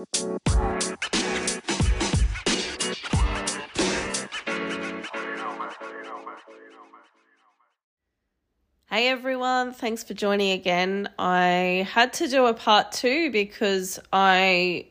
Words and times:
Hey 0.00 0.06
everyone, 9.08 9.74
thanks 9.74 10.02
for 10.02 10.14
joining 10.14 10.52
again. 10.52 11.10
I 11.18 11.86
had 11.92 12.14
to 12.14 12.28
do 12.28 12.46
a 12.46 12.54
part 12.54 12.92
two 12.92 13.30
because 13.30 14.00
I 14.10 14.86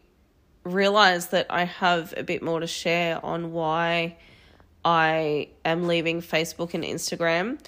realized 0.63 1.31
that 1.31 1.47
I 1.49 1.63
have 1.63 2.13
a 2.15 2.21
bit 2.21 2.44
more 2.44 2.60
to 2.60 2.67
share 2.67 3.26
on 3.26 3.51
why 3.51 4.15
I 4.85 5.49
am 5.65 5.87
leaving 5.87 6.21
Facebook 6.21 6.76
and 6.76 6.83
Instagram 6.83 7.60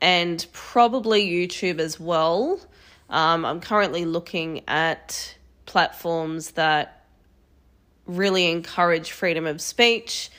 and 0.00 0.44
probably 0.52 1.28
YouTube 1.28 1.78
as 1.78 2.00
well. 2.00 2.58
Um, 3.08 3.44
I'm 3.44 3.60
currently 3.60 4.04
looking 4.04 4.62
at 4.66 5.36
platforms 5.66 6.52
that 6.52 7.04
really 8.06 8.50
encourage 8.50 9.12
freedom 9.12 9.46
of 9.46 9.60
speech, 9.60 10.30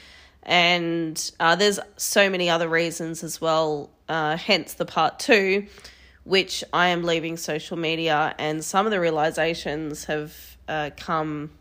and 0.44 1.32
uh, 1.40 1.56
there's 1.56 1.80
so 1.98 2.30
many 2.30 2.50
other 2.50 2.68
reasons 2.68 3.24
as 3.24 3.40
well 3.40 3.90
uh, 4.10 4.36
hence 4.36 4.74
the 4.74 4.86
part 4.86 5.20
two, 5.20 5.66
which 6.26 6.64
I 6.74 6.90
am 6.90 7.04
leaving 7.04 7.38
social 7.38 7.78
media, 7.78 8.36
and 8.38 8.64
some 8.64 8.86
of 8.86 8.92
the 8.92 9.00
realizations 9.00 10.06
have 10.06 10.36
uh, 10.68 10.90
come 10.98 11.52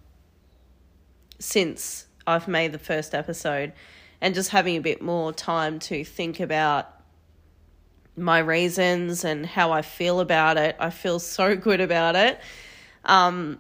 since 1.39 2.07
I've 2.27 2.49
made 2.49 2.73
the 2.73 2.79
first 2.79 3.15
episode, 3.15 3.73
and 4.21 4.35
just 4.35 4.51
having 4.51 4.77
a 4.77 4.81
bit 4.81 5.03
more 5.03 5.33
time 5.33 5.79
to 5.81 6.05
think 6.05 6.41
about 6.41 6.89
my 8.17 8.39
reasons 8.39 9.25
and 9.25 9.47
how 9.47 9.73
I 9.73 9.83
feel 9.83 10.21
about 10.21 10.57
it. 10.57 10.77
I 10.79 10.91
feel 10.91 11.19
so 11.19 11.57
good 11.57 11.81
about 11.81 12.15
it. 12.15 12.41
Um, 13.05 13.59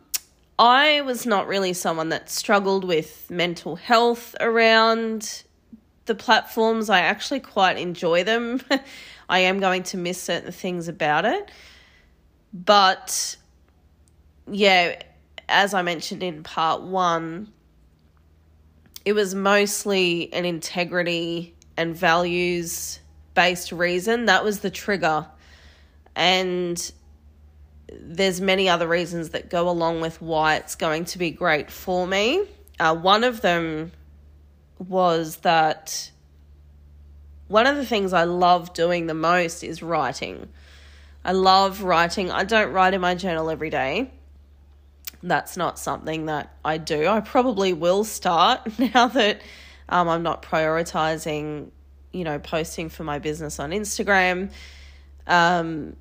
I 0.58 1.00
was 1.00 1.26
not 1.26 1.48
really 1.48 1.72
someone 1.72 2.10
that 2.10 2.30
struggled 2.30 2.84
with 2.84 3.30
mental 3.30 3.76
health 3.76 4.36
around 4.40 5.42
the 6.06 6.14
platforms. 6.14 6.90
I 6.90 7.00
actually 7.00 7.40
quite 7.40 7.78
enjoy 7.78 8.24
them. 8.24 8.60
I 9.28 9.40
am 9.40 9.60
going 9.60 9.82
to 9.84 9.96
miss 9.96 10.22
certain 10.22 10.52
things 10.52 10.88
about 10.88 11.24
it. 11.24 11.50
But 12.52 13.36
yeah, 14.46 15.00
as 15.48 15.74
I 15.74 15.82
mentioned 15.82 16.22
in 16.22 16.42
part 16.42 16.82
one, 16.82 17.52
it 19.04 19.14
was 19.14 19.34
mostly 19.34 20.32
an 20.32 20.44
integrity 20.44 21.54
and 21.76 21.96
values 21.96 23.00
based 23.34 23.72
reason. 23.72 24.26
That 24.26 24.44
was 24.44 24.60
the 24.60 24.70
trigger. 24.70 25.26
And 26.14 26.92
there's 28.00 28.40
many 28.40 28.68
other 28.68 28.86
reasons 28.86 29.30
that 29.30 29.50
go 29.50 29.68
along 29.68 30.00
with 30.00 30.20
why 30.20 30.56
it's 30.56 30.74
going 30.74 31.04
to 31.06 31.18
be 31.18 31.30
great 31.30 31.70
for 31.70 32.06
me. 32.06 32.44
Uh, 32.78 32.94
one 32.94 33.24
of 33.24 33.40
them 33.40 33.92
was 34.78 35.36
that 35.38 36.10
one 37.48 37.66
of 37.66 37.76
the 37.76 37.86
things 37.86 38.12
I 38.12 38.24
love 38.24 38.72
doing 38.72 39.06
the 39.06 39.14
most 39.14 39.62
is 39.62 39.82
writing. 39.82 40.48
I 41.24 41.32
love 41.32 41.82
writing. 41.82 42.30
I 42.30 42.44
don't 42.44 42.72
write 42.72 42.94
in 42.94 43.00
my 43.00 43.14
journal 43.14 43.50
every 43.50 43.70
day. 43.70 44.10
That's 45.22 45.56
not 45.56 45.78
something 45.78 46.26
that 46.26 46.54
I 46.64 46.78
do. 46.78 47.06
I 47.06 47.20
probably 47.20 47.72
will 47.72 48.04
start 48.04 48.78
now 48.94 49.08
that 49.08 49.40
um, 49.88 50.08
I'm 50.08 50.22
not 50.22 50.42
prioritizing, 50.42 51.70
you 52.12 52.24
know, 52.24 52.38
posting 52.38 52.88
for 52.88 53.04
my 53.04 53.18
business 53.18 53.60
on 53.60 53.70
Instagram. 53.70 54.50
Um, 55.26 55.96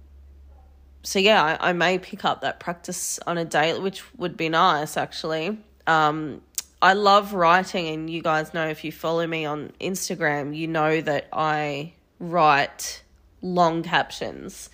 so 1.04 1.20
yeah, 1.20 1.58
I, 1.60 1.70
I 1.70 1.74
may 1.74 1.98
pick 1.98 2.26
up 2.26 2.42
that 2.42 2.60
practice 2.60 3.20
on 3.26 3.38
a 3.38 3.46
daily, 3.46 3.80
which 3.80 4.04
would 4.18 4.38
be 4.38 4.50
nice 4.50 4.98
actually. 4.98 5.58
Um, 5.88 6.42
I 6.82 6.94
love 6.94 7.34
writing, 7.34 7.88
and 7.88 8.10
you 8.10 8.24
guys 8.24 8.54
know 8.54 8.68
if 8.68 8.84
you 8.84 8.92
follow 8.92 9.28
me 9.28 9.46
on 9.46 9.72
Instagram, 9.80 10.56
you 10.56 10.68
know 10.68 11.00
that 11.02 11.28
I 11.32 11.94
write 12.20 13.04
long 13.42 13.84
captions. 13.84 14.70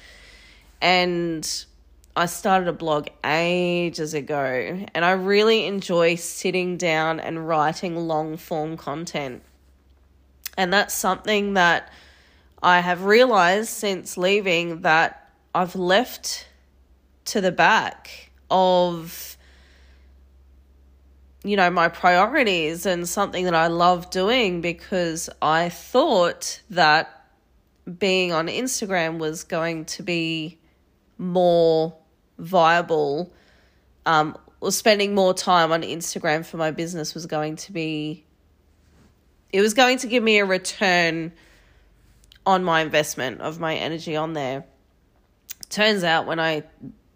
And 0.82 1.66
I 2.16 2.28
started 2.28 2.70
a 2.70 2.74
blog 2.74 3.08
ages 3.26 4.14
ago, 4.14 4.86
and 4.94 5.04
I 5.04 5.12
really 5.12 5.66
enjoy 5.66 6.16
sitting 6.16 6.78
down 6.78 7.20
and 7.20 7.46
writing 7.46 7.96
long 7.96 8.38
form 8.38 8.78
content. 8.78 9.44
And 10.58 10.72
that's 10.72 10.94
something 10.94 11.56
that 11.56 11.92
I 12.64 12.80
have 12.80 13.04
realized 13.04 13.70
since 13.70 14.18
leaving 14.18 14.82
that 14.82 15.27
I've 15.58 15.76
left 15.76 16.48
to 17.26 17.42
the 17.42 17.52
back 17.52 18.30
of 18.52 19.38
you 21.44 21.56
know, 21.56 21.72
my 21.72 21.88
priorities 21.88 22.86
and 22.86 23.10
something 23.10 23.46
that 23.46 23.56
I 23.56 23.66
love 23.66 24.12
doing 24.12 24.62
because 24.62 25.32
I 25.42 25.70
thought 25.70 26.62
that 26.70 27.28
being 27.98 28.34
on 28.34 28.50
Instagram 28.50 29.18
was 29.18 29.46
going 29.46 29.86
to 29.86 30.04
be 30.04 30.60
more 31.18 31.96
viable, 32.38 33.34
um, 34.06 34.38
or 34.62 34.72
spending 34.72 35.16
more 35.16 35.34
time 35.34 35.72
on 35.72 35.82
Instagram 35.82 36.46
for 36.46 36.58
my 36.58 36.70
business 36.70 37.16
was 37.16 37.26
going 37.26 37.56
to 37.56 37.72
be, 37.72 38.26
it 39.52 39.62
was 39.62 39.74
going 39.74 39.98
to 40.00 40.08
give 40.08 40.22
me 40.22 40.38
a 40.38 40.46
return 40.46 41.32
on 42.46 42.64
my 42.64 42.82
investment 42.82 43.42
of 43.42 43.60
my 43.60 43.74
energy 43.74 44.16
on 44.16 44.34
there. 44.34 44.66
Turns 45.70 46.04
out 46.04 46.26
when 46.26 46.40
I 46.40 46.64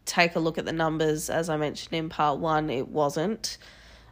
take 0.05 0.35
a 0.35 0.39
look 0.39 0.57
at 0.57 0.65
the 0.65 0.73
numbers, 0.73 1.29
as 1.29 1.49
I 1.49 1.57
mentioned 1.57 1.93
in 1.93 2.09
part 2.09 2.39
one, 2.39 2.69
it 2.69 2.87
wasn't. 2.87 3.57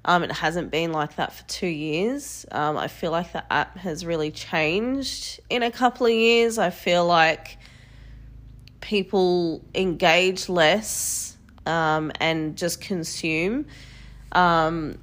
Um, 0.06 0.24
it 0.24 0.32
hasn't 0.32 0.72
been 0.72 0.94
like 0.94 1.18
that 1.18 1.34
for 1.34 1.44
two 1.48 1.68
years. 1.68 2.46
Um, 2.52 2.78
I 2.78 2.88
feel 2.88 3.12
like 3.12 3.34
the 3.34 3.52
app 3.52 3.78
has 3.78 4.06
really 4.06 4.32
changed 4.32 5.42
in 5.50 5.62
a 5.62 5.72
couple 5.72 6.08
of 6.08 6.14
years. 6.14 6.58
I 6.58 6.70
feel 6.70 7.06
like 7.06 7.58
people 8.80 9.62
engage 9.76 10.48
less 10.48 11.38
um, 11.66 12.12
and 12.20 12.56
just 12.56 12.80
consume. 12.80 13.66
Um, 14.32 15.00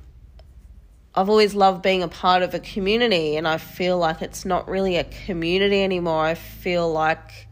I've 1.15 1.29
always 1.29 1.55
loved 1.55 1.83
being 1.83 2.03
a 2.03 2.09
part 2.09 2.43
of 2.43 2.55
a 2.55 2.59
community, 2.59 3.37
and 3.37 3.47
I 3.47 3.59
feel 3.59 3.99
like 3.99 4.23
it's 4.23 4.45
not 4.45 4.69
really 4.69 4.97
a 4.97 5.05
community 5.05 5.83
anymore. 5.83 6.25
I 6.25 6.35
feel 6.35 6.91
like 6.91 7.46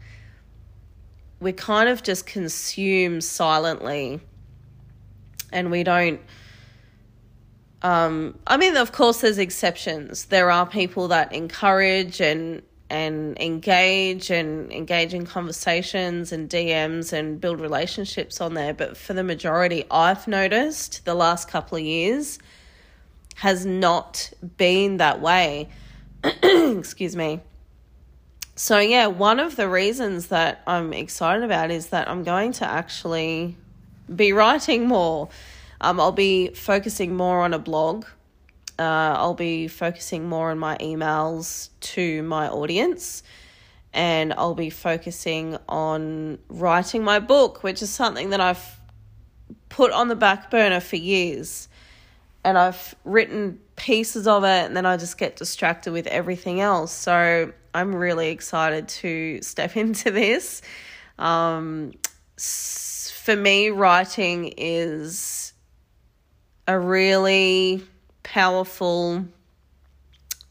we 1.39 1.51
kind 1.51 1.89
of 1.89 2.03
just 2.03 2.25
consume 2.25 3.21
silently 3.21 4.19
and 5.51 5.71
we 5.71 5.83
don't 5.83 6.19
um, 7.85 8.39
I 8.47 8.57
mean, 8.57 8.77
of 8.77 8.91
course, 8.91 9.21
there's 9.21 9.37
exceptions. 9.37 10.25
There 10.25 10.49
are 10.49 10.65
people 10.65 11.09
that 11.09 11.31
encourage 11.31 12.19
and 12.19 12.63
and 12.89 13.39
engage 13.39 14.31
and 14.31 14.71
engage 14.71 15.13
in 15.13 15.25
conversations 15.25 16.31
and 16.31 16.49
DMs 16.49 17.13
and 17.13 17.39
build 17.39 17.59
relationships 17.59 18.41
on 18.41 18.55
there. 18.55 18.73
But 18.73 18.97
for 18.97 19.13
the 19.13 19.23
majority, 19.23 19.85
I've 19.91 20.27
noticed 20.27 21.05
the 21.05 21.13
last 21.13 21.47
couple 21.47 21.77
of 21.77 21.83
years 21.83 22.39
has 23.35 23.67
not 23.67 24.31
been 24.57 24.97
that 24.97 25.21
way. 25.21 25.69
Excuse 26.23 27.15
me. 27.15 27.41
So, 28.57 28.79
yeah, 28.79 29.07
one 29.07 29.41
of 29.41 29.57
the 29.57 29.67
reasons 29.67 30.27
that 30.27 30.61
I'm 30.65 30.93
excited 30.93 31.43
about 31.43 31.71
is 31.71 31.87
that 31.87 32.07
I'm 32.09 32.23
going 32.23 32.53
to 32.53 32.65
actually 32.65 33.57
be 34.13 34.31
writing 34.31 34.87
more. 34.87 35.27
Um, 35.81 35.99
I'll 35.99 36.13
be 36.13 36.47
focusing 36.47 37.17
more 37.17 37.41
on 37.41 37.53
a 37.53 37.59
blog. 37.59 38.05
Uh, 38.79 38.81
I'll 39.17 39.33
be 39.33 39.67
focusing 39.67 40.29
more 40.29 40.51
on 40.51 40.59
my 40.59 40.77
emails 40.77 41.67
to 41.81 42.23
my 42.23 42.47
audience. 42.47 43.23
And 43.93 44.33
I'll 44.33 44.55
be 44.55 44.69
focusing 44.69 45.57
on 45.67 46.39
writing 46.47 47.03
my 47.03 47.19
book, 47.19 47.61
which 47.61 47.81
is 47.81 47.89
something 47.89 48.29
that 48.29 48.39
I've 48.39 48.79
put 49.67 49.91
on 49.91 50.07
the 50.07 50.15
back 50.15 50.49
burner 50.49 50.79
for 50.79 50.95
years. 50.95 51.67
And 52.45 52.57
I've 52.57 52.95
written 53.03 53.59
pieces 53.75 54.27
of 54.27 54.45
it, 54.45 54.65
and 54.65 54.77
then 54.77 54.85
I 54.85 54.95
just 54.95 55.17
get 55.17 55.35
distracted 55.35 55.91
with 55.91 56.07
everything 56.07 56.61
else. 56.61 56.93
So 56.93 57.51
I'm 57.75 57.93
really 57.93 58.29
excited 58.29 58.87
to 58.87 59.41
step 59.41 59.75
into 59.83 60.09
this. 60.09 60.61
Um, 61.19 61.91
for 62.37 63.35
me, 63.35 63.69
writing 63.69 64.53
is 64.57 65.53
a 66.67 66.79
really 66.79 67.83
powerful 68.23 69.25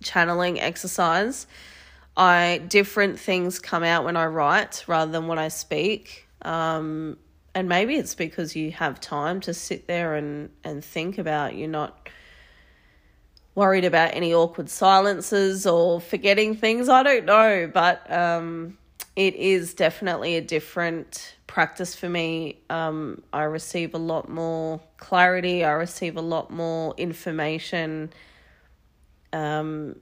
channeling 0.02 0.60
exercise. 0.60 1.46
I 2.16 2.62
different 2.68 3.18
things 3.18 3.58
come 3.58 3.82
out 3.82 4.04
when 4.04 4.16
I 4.16 4.26
write 4.26 4.84
rather 4.86 5.10
than 5.10 5.26
when 5.26 5.38
I 5.38 5.48
speak. 5.48 6.28
Um, 6.42 7.16
and 7.54 7.68
maybe 7.68 7.96
it's 7.96 8.14
because 8.14 8.54
you 8.54 8.70
have 8.72 9.00
time 9.00 9.40
to 9.42 9.54
sit 9.54 9.86
there 9.86 10.14
and, 10.14 10.50
and 10.62 10.84
think 10.84 11.18
about 11.18 11.54
you're 11.54 11.68
not 11.68 12.08
worried 13.54 13.84
about 13.84 14.14
any 14.14 14.34
awkward 14.34 14.68
silences 14.68 15.66
or 15.66 16.00
forgetting 16.00 16.56
things. 16.56 16.88
I 16.88 17.02
don't 17.02 17.24
know, 17.24 17.70
but 17.72 18.10
um, 18.10 18.78
it 19.14 19.34
is 19.36 19.74
definitely 19.74 20.36
a 20.36 20.40
different 20.40 21.36
practice 21.46 21.94
for 21.94 22.08
me. 22.08 22.58
Um, 22.68 23.22
I 23.32 23.44
receive 23.44 23.94
a 23.94 23.98
lot 23.98 24.28
more 24.28 24.80
clarity, 24.96 25.64
I 25.64 25.72
receive 25.72 26.16
a 26.16 26.22
lot 26.22 26.50
more 26.50 26.94
information 26.96 28.12
um, 29.32 29.96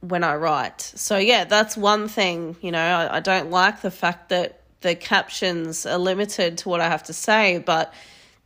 when 0.00 0.24
I 0.24 0.34
write. 0.34 0.80
So, 0.80 1.18
yeah, 1.18 1.44
that's 1.44 1.76
one 1.76 2.08
thing. 2.08 2.56
You 2.60 2.72
know, 2.72 2.82
I, 2.82 3.16
I 3.16 3.20
don't 3.20 3.50
like 3.50 3.82
the 3.82 3.90
fact 3.90 4.30
that 4.30 4.62
the 4.80 4.94
captions 4.96 5.86
are 5.86 5.98
limited 5.98 6.58
to 6.58 6.68
what 6.68 6.80
I 6.80 6.88
have 6.88 7.04
to 7.04 7.12
say, 7.12 7.58
but 7.58 7.94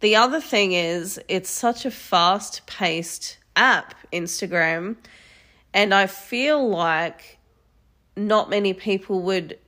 the 0.00 0.16
other 0.16 0.40
thing 0.40 0.72
is 0.72 1.20
it's 1.28 1.50
such 1.50 1.84
a 1.84 1.90
fast 1.90 2.66
paced 2.66 3.36
app, 3.60 3.94
Instagram, 4.12 4.96
and 5.72 5.94
I 5.94 6.06
feel 6.06 6.68
like 6.68 7.38
not 8.16 8.50
many 8.50 8.72
people 8.72 9.22
would 9.22 9.58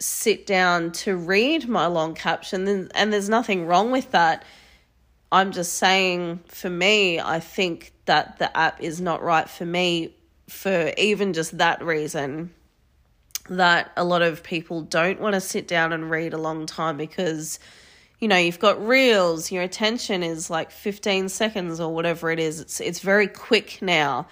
sit 0.00 0.46
down 0.46 0.92
to 0.92 1.16
read 1.16 1.68
my 1.68 1.86
long 1.86 2.14
caption, 2.14 2.88
and 2.94 3.12
there's 3.12 3.28
nothing 3.28 3.66
wrong 3.66 3.90
with 3.90 4.12
that. 4.12 4.44
I'm 5.30 5.52
just 5.52 5.74
saying, 5.74 6.40
for 6.46 6.70
me, 6.70 7.20
I 7.20 7.40
think 7.40 7.92
that 8.06 8.38
the 8.38 8.56
app 8.56 8.82
is 8.82 9.00
not 9.00 9.22
right 9.22 9.48
for 9.48 9.66
me 9.66 10.14
for 10.48 10.92
even 10.96 11.34
just 11.34 11.58
that 11.58 11.82
reason. 11.82 12.54
That 13.50 13.92
a 13.96 14.04
lot 14.04 14.22
of 14.22 14.42
people 14.42 14.82
don't 14.82 15.20
want 15.20 15.34
to 15.34 15.40
sit 15.40 15.66
down 15.66 15.92
and 15.92 16.10
read 16.10 16.32
a 16.32 16.38
long 16.38 16.64
time 16.66 16.96
because, 16.96 17.58
you 18.18 18.28
know, 18.28 18.36
you've 18.36 18.58
got 18.58 18.84
reels, 18.84 19.52
your 19.52 19.62
attention 19.62 20.22
is 20.22 20.50
like 20.50 20.70
15 20.70 21.28
seconds 21.28 21.80
or 21.80 21.94
whatever 21.94 22.30
it 22.30 22.38
is. 22.38 22.60
It's, 22.60 22.80
it's 22.80 23.00
very 23.00 23.28
quick 23.28 23.80
now 23.80 24.26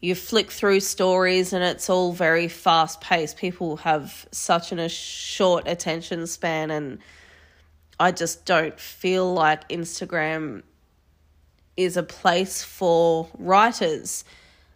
you 0.00 0.14
flick 0.14 0.50
through 0.50 0.80
stories 0.80 1.52
and 1.52 1.64
it's 1.64 1.90
all 1.90 2.12
very 2.12 2.48
fast 2.48 3.00
paced. 3.00 3.36
People 3.36 3.78
have 3.78 4.28
such 4.30 4.70
an, 4.70 4.78
a 4.78 4.88
short 4.88 5.66
attention 5.66 6.26
span, 6.26 6.70
and 6.70 6.98
I 7.98 8.12
just 8.12 8.46
don't 8.46 8.78
feel 8.78 9.32
like 9.32 9.68
Instagram 9.68 10.62
is 11.76 11.96
a 11.96 12.02
place 12.02 12.62
for 12.62 13.28
writers. 13.38 14.24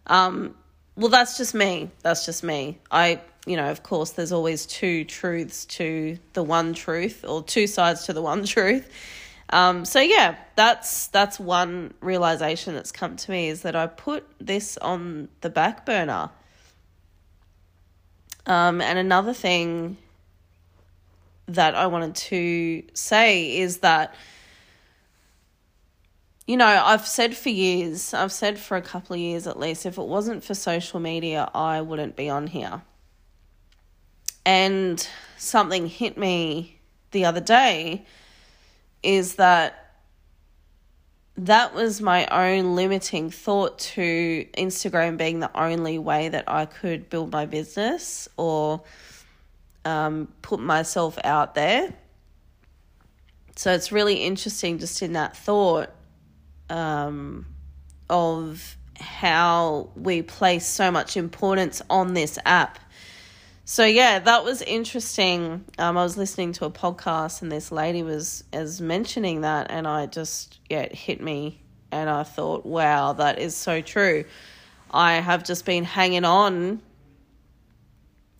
Um, 0.07 0.55
well, 0.95 1.09
that's 1.09 1.37
just 1.37 1.53
me. 1.53 1.89
That's 2.01 2.25
just 2.25 2.43
me. 2.43 2.79
I, 2.91 3.21
you 3.45 3.57
know, 3.57 3.69
of 3.69 3.83
course, 3.83 4.11
there's 4.11 4.31
always 4.31 4.65
two 4.65 5.03
truths 5.03 5.65
to 5.65 6.17
the 6.33 6.43
one 6.43 6.73
truth, 6.73 7.25
or 7.27 7.43
two 7.43 7.67
sides 7.67 8.05
to 8.05 8.13
the 8.13 8.21
one 8.21 8.45
truth. 8.45 8.89
Um, 9.49 9.85
so 9.85 9.99
yeah, 9.99 10.35
that's 10.55 11.07
that's 11.07 11.39
one 11.39 11.93
realization 12.01 12.73
that's 12.73 12.91
come 12.91 13.17
to 13.17 13.31
me 13.31 13.49
is 13.49 13.61
that 13.63 13.75
I 13.75 13.87
put 13.87 14.25
this 14.39 14.77
on 14.77 15.29
the 15.41 15.49
back 15.49 15.85
burner. 15.85 16.29
Um, 18.45 18.81
and 18.81 18.97
another 18.97 19.33
thing 19.33 19.97
that 21.47 21.75
I 21.75 21.87
wanted 21.87 22.15
to 22.15 22.83
say 22.93 23.57
is 23.57 23.79
that 23.79 24.15
you 26.45 26.57
know, 26.57 26.65
I've 26.65 27.07
said 27.07 27.37
for 27.37 27.49
years, 27.49 28.13
I've 28.13 28.31
said 28.31 28.59
for 28.59 28.75
a 28.75 28.81
couple 28.81 29.13
of 29.13 29.19
years 29.19 29.47
at 29.47 29.57
least, 29.57 29.85
if 29.85 29.97
it 29.97 30.05
wasn't 30.05 30.43
for 30.43 30.53
social 30.53 30.99
media, 30.99 31.49
I 31.53 31.79
wouldn't 31.79 32.17
be 32.17 32.29
on 32.29 32.47
here. 32.47 32.81
And 34.45 35.05
something 35.37 35.87
hit 35.87 36.17
me 36.17 36.79
the 37.11 37.25
other 37.25 37.41
day 37.41 38.05
is 39.01 39.35
that 39.35 39.83
that 41.35 41.73
was 41.73 42.01
my 42.01 42.27
own 42.27 42.75
limiting 42.75 43.31
thought 43.31 43.79
to 43.79 44.45
Instagram 44.57 45.17
being 45.17 45.39
the 45.39 45.51
only 45.59 45.97
way 45.97 46.29
that 46.29 46.45
I 46.47 46.65
could 46.65 47.09
build 47.09 47.31
my 47.31 47.45
business 47.45 48.27
or 48.37 48.83
um, 49.83 50.27
put 50.41 50.59
myself 50.59 51.17
out 51.23 51.55
there. 51.55 51.93
So 53.55 53.71
it's 53.73 53.91
really 53.91 54.15
interesting 54.15 54.79
just 54.79 55.01
in 55.01 55.13
that 55.13 55.35
thought 55.35 55.89
um, 56.69 57.45
of 58.09 58.77
how 58.99 59.89
we 59.95 60.21
place 60.21 60.65
so 60.65 60.91
much 60.91 61.17
importance 61.17 61.81
on 61.89 62.13
this 62.13 62.37
app 62.45 62.79
so 63.65 63.85
yeah, 63.85 64.19
that 64.19 64.43
was 64.43 64.61
interesting. 64.61 65.63
Um, 65.77 65.97
I 65.97 66.03
was 66.03 66.17
listening 66.17 66.51
to 66.53 66.65
a 66.65 66.71
podcast 66.71 67.41
and 67.41 67.51
this 67.51 67.71
lady 67.71 68.03
was 68.03 68.43
as 68.51 68.81
mentioning 68.81 69.41
that, 69.41 69.67
and 69.69 69.87
I 69.87 70.05
just 70.05 70.59
yeah, 70.69 70.81
it 70.81 70.93
hit 70.93 71.21
me, 71.21 71.61
and 71.91 72.09
I 72.09 72.23
thought, 72.23 72.65
wow, 72.65 73.13
that 73.13 73.39
is 73.39 73.55
so 73.55 73.81
true. 73.81 74.25
I 74.91 75.13
have 75.13 75.43
just 75.43 75.65
been 75.65 75.85
hanging 75.85 76.25
on 76.25 76.81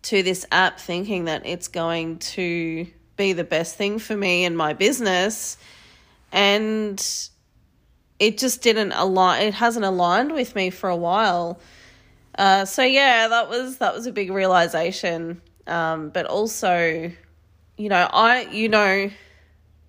to 0.02 0.22
this 0.22 0.44
app, 0.52 0.78
thinking 0.78 1.24
that 1.24 1.46
it's 1.46 1.68
going 1.68 2.18
to 2.18 2.86
be 3.16 3.32
the 3.32 3.44
best 3.44 3.76
thing 3.76 3.98
for 3.98 4.16
me 4.16 4.44
and 4.44 4.56
my 4.56 4.74
business, 4.74 5.56
and 6.32 7.02
it 8.18 8.36
just 8.36 8.60
didn't 8.60 8.92
align. 8.92 9.42
It 9.42 9.54
hasn't 9.54 9.86
aligned 9.86 10.32
with 10.32 10.54
me 10.54 10.68
for 10.68 10.90
a 10.90 10.96
while. 10.96 11.60
Uh, 12.36 12.64
so 12.64 12.82
yeah, 12.82 13.28
that 13.28 13.48
was 13.48 13.78
that 13.78 13.94
was 13.94 14.06
a 14.06 14.12
big 14.12 14.30
realization. 14.30 15.40
Um, 15.66 16.10
but 16.10 16.26
also, 16.26 17.10
you 17.76 17.88
know, 17.88 18.08
I 18.12 18.42
you 18.50 18.68
know 18.68 19.10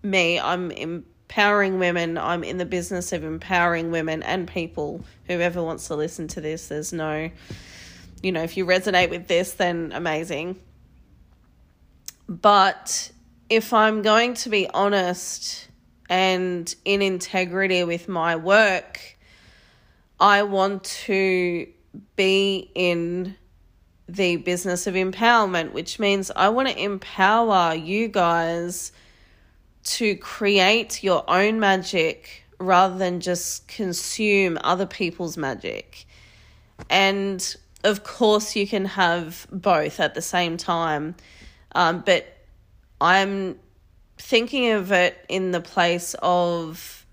me, 0.04 0.40
I'm 0.40 0.72
empowering 0.72 1.80
women. 1.80 2.18
I'm 2.18 2.44
in 2.44 2.58
the 2.58 2.66
business 2.66 3.12
of 3.12 3.24
empowering 3.24 3.92
women 3.92 4.24
and 4.24 4.48
people. 4.48 5.04
Whoever 5.28 5.62
wants 5.64 5.88
to 5.88 5.96
listen 5.96 6.28
to 6.30 6.42
this, 6.42 6.68
there's 6.68 6.94
no, 6.94 7.30
you 8.22 8.32
know, 8.32 8.44
if 8.44 8.56
you 8.58 8.66
resonate 8.66 9.10
with 9.10 9.28
this, 9.28 9.54
then 9.54 9.92
amazing. 9.94 10.60
But 12.30 13.12
if 13.50 13.74
I'm 13.74 14.02
going 14.02 14.36
to 14.36 14.50
be 14.50 14.68
honest 14.70 15.68
and 16.10 16.74
in 16.86 17.02
integrity 17.02 17.84
with 17.84 18.08
my 18.08 18.36
work, 18.36 19.00
I 20.20 20.44
want 20.44 20.84
to 20.84 21.68
be 22.16 22.72
in 22.76 23.36
the 24.08 24.38
business 24.38 24.88
of 24.88 24.94
empowerment, 24.94 25.74
which 25.74 26.00
means 26.00 26.32
I 26.36 26.50
want 26.50 26.70
to 26.70 26.78
empower 26.78 27.74
you 27.74 28.08
guys 28.08 28.92
to 29.84 30.16
create 30.16 31.04
your 31.04 31.24
own 31.28 31.60
magic 31.60 32.44
rather 32.60 32.98
than 32.98 33.20
just 33.20 33.68
consume 33.68 34.58
other 34.64 34.86
people's 34.86 35.38
magic. 35.38 36.06
And 36.90 37.56
of 37.84 38.04
course, 38.04 38.56
you 38.56 38.68
can 38.68 38.86
have 38.86 39.48
both 39.52 40.00
at 40.00 40.16
the 40.16 40.22
same 40.22 40.58
time. 40.58 41.16
Um, 41.74 42.04
but 42.06 42.26
I'm 43.00 43.60
thinking 44.18 44.72
of 44.72 44.92
it 44.92 45.18
in 45.30 45.52
the 45.52 45.62
place 45.62 46.16
of 46.22 47.06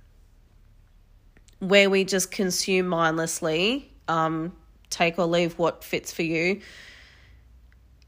where 1.59 1.91
we 1.91 2.05
just 2.05 2.31
consume 2.31 2.89
mindlessly. 2.89 3.93
Um, 4.09 4.53
take 4.93 5.19
or 5.19 5.27
leave 5.27 5.59
what 5.59 5.83
fits 5.83 6.13
for 6.13 6.23
you. 6.23 6.61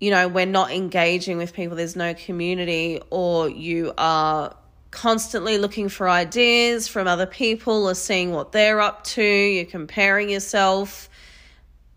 You 0.01 0.11
know, 0.11 0.29
we're 0.29 0.47
not 0.47 0.71
engaging 0.71 1.39
with 1.39 1.53
people, 1.53 1.77
there's 1.77 1.97
no 1.97 2.15
community, 2.15 3.01
or 3.11 3.49
you 3.49 3.93
are 3.97 4.55
constantly 4.95 5.59
looking 5.59 5.89
for 5.89 6.09
ideas 6.09 6.87
from 6.87 7.09
other 7.09 7.27
people 7.27 7.89
or 7.89 7.95
seeing 7.95 8.31
what 8.31 8.53
they're 8.53 8.81
up 8.81 9.03
to, 9.05 9.23
you're 9.23 9.65
comparing 9.65 10.31
yourself. 10.31 11.11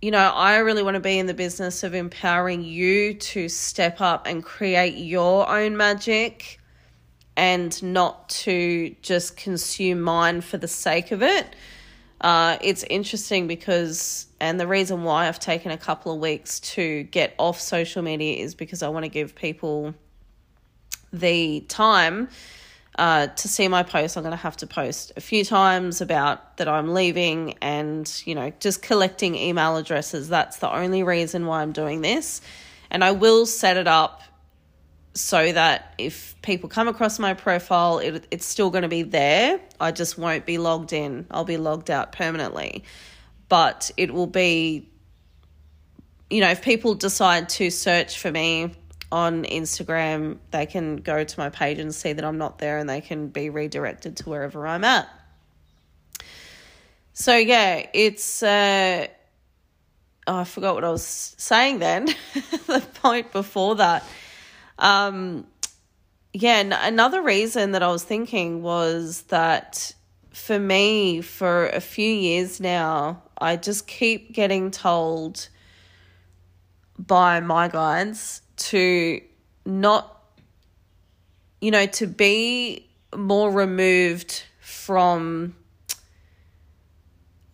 You 0.02 0.12
know, 0.12 0.32
I 0.34 0.58
really 0.58 0.84
want 0.84 0.96
to 0.96 1.00
be 1.00 1.20
in 1.20 1.28
the 1.28 1.34
business 1.34 1.84
of 1.84 1.94
empowering 1.94 2.64
you 2.64 3.14
to 3.14 3.50
step 3.50 4.02
up 4.02 4.26
and 4.28 4.44
create 4.44 4.98
your 4.98 5.50
own 5.50 5.78
magic 5.78 6.60
and 7.36 7.82
not 7.84 8.30
to 8.30 8.96
just 9.04 9.38
consume 9.38 10.02
mine 10.02 10.42
for 10.42 10.58
the 10.58 10.68
sake 10.68 11.12
of 11.12 11.22
it. 11.22 11.56
Uh, 12.20 12.58
it's 12.62 12.84
interesting 12.84 13.48
because, 13.48 14.28
and 14.40 14.60
the 14.60 14.68
reason 14.68 15.04
why 15.04 15.28
I've 15.28 15.40
taken 15.40 15.72
a 15.72 15.78
couple 15.78 16.12
of 16.12 16.20
weeks 16.20 16.60
to 16.62 17.04
get 17.04 17.36
off 17.38 17.60
social 17.60 18.02
media 18.02 18.44
is 18.44 18.56
because 18.56 18.82
I 18.82 18.90
want 18.90 19.04
to 19.04 19.10
give 19.10 19.36
people 19.36 19.94
the 21.14 21.62
time 21.62 22.30
uh, 22.98 23.28
to 23.28 23.48
see 23.48 23.68
my 23.68 23.84
posts. 23.84 24.18
I'm 24.18 24.24
going 24.24 24.32
to 24.32 24.38
have 24.38 24.58
to 24.58 24.68
post 24.68 25.12
a 25.16 25.22
few 25.22 25.46
times 25.46 26.02
about 26.02 26.58
that 26.58 26.68
I'm 26.68 26.94
leaving 26.94 27.56
and, 27.62 28.12
you 28.26 28.34
know, 28.34 28.52
just 28.60 28.82
collecting 28.82 29.36
email 29.36 29.78
addresses. 29.78 30.30
That's 30.30 30.58
the 30.58 30.74
only 30.74 31.04
reason 31.04 31.46
why 31.46 31.62
I'm 31.62 31.72
doing 31.72 32.02
this. 32.02 32.42
And 32.90 33.04
I 33.04 33.12
will 33.12 33.46
set 33.46 33.78
it 33.78 33.88
up 33.88 34.24
so 35.18 35.52
that 35.52 35.96
if 35.98 36.36
people 36.42 36.70
come 36.70 36.88
across 36.88 37.18
my 37.18 37.34
profile, 37.34 38.00
it, 38.00 38.28
it's 38.30 38.46
still 38.46 38.70
going 38.70 38.84
to 38.84 38.88
be 38.88 39.04
there. 39.04 39.60
I 39.80 39.92
just 39.92 40.18
won't 40.18 40.46
be 40.46 40.58
logged 40.58 40.94
in. 40.94 41.26
I'll 41.32 41.44
be 41.44 41.58
logged 41.58 41.90
out 41.90 42.12
permanently. 42.12 42.84
But 43.50 43.90
it 43.98 44.14
will 44.14 44.28
be, 44.28 44.90
you 46.30 46.42
know, 46.42 46.50
if 46.50 46.62
people 46.62 46.94
decide 46.94 47.50
to 47.50 47.72
search 47.72 48.20
for 48.20 48.32
me 48.32 48.74
on 49.12 49.44
Instagram, 49.46 50.38
they 50.52 50.68
can 50.68 50.98
go 50.98 51.24
to 51.24 51.40
my 51.40 51.50
page 51.50 51.80
and 51.80 51.94
see 51.96 52.14
that 52.14 52.24
I'm 52.24 52.38
not 52.38 52.60
there 52.60 52.78
and 52.78 52.88
they 52.88 53.02
can 53.02 53.30
be 53.30 53.50
redirected 53.50 54.18
to 54.18 54.30
wherever 54.30 54.68
I'm 54.68 54.84
at. 54.84 55.10
So, 57.14 57.36
yeah, 57.36 57.88
it's. 57.94 58.44
Uh, 58.44 59.08
oh, 60.28 60.38
I 60.38 60.44
forgot 60.44 60.76
what 60.76 60.84
I 60.84 60.92
was 60.92 61.34
saying 61.38 61.80
then. 61.80 62.06
the 62.68 62.86
point 63.02 63.32
before 63.32 63.78
that. 63.78 64.04
Um, 64.80 65.48
yeah, 66.34 66.62
another 66.88 67.22
reason 67.22 67.72
that 67.72 67.82
I 67.82 67.88
was 67.88 68.04
thinking 68.04 68.62
was 68.62 69.24
that 69.24 69.94
for 70.32 70.60
me, 70.60 71.22
for 71.22 71.68
a 71.68 71.82
few 71.82 72.10
years 72.10 72.60
now, 72.60 73.24
I 73.40 73.56
just 73.56 73.88
keep 73.88 74.34
getting 74.34 74.70
told 74.70 75.50
by 77.00 77.40
my 77.40 77.68
guides 77.68 78.42
to 78.58 79.22
not, 79.66 80.24
you 81.60 81.72
know, 81.72 81.86
to 81.88 82.08
be 82.08 82.88
more 83.16 83.52
removed 83.52 84.44
from 84.60 85.56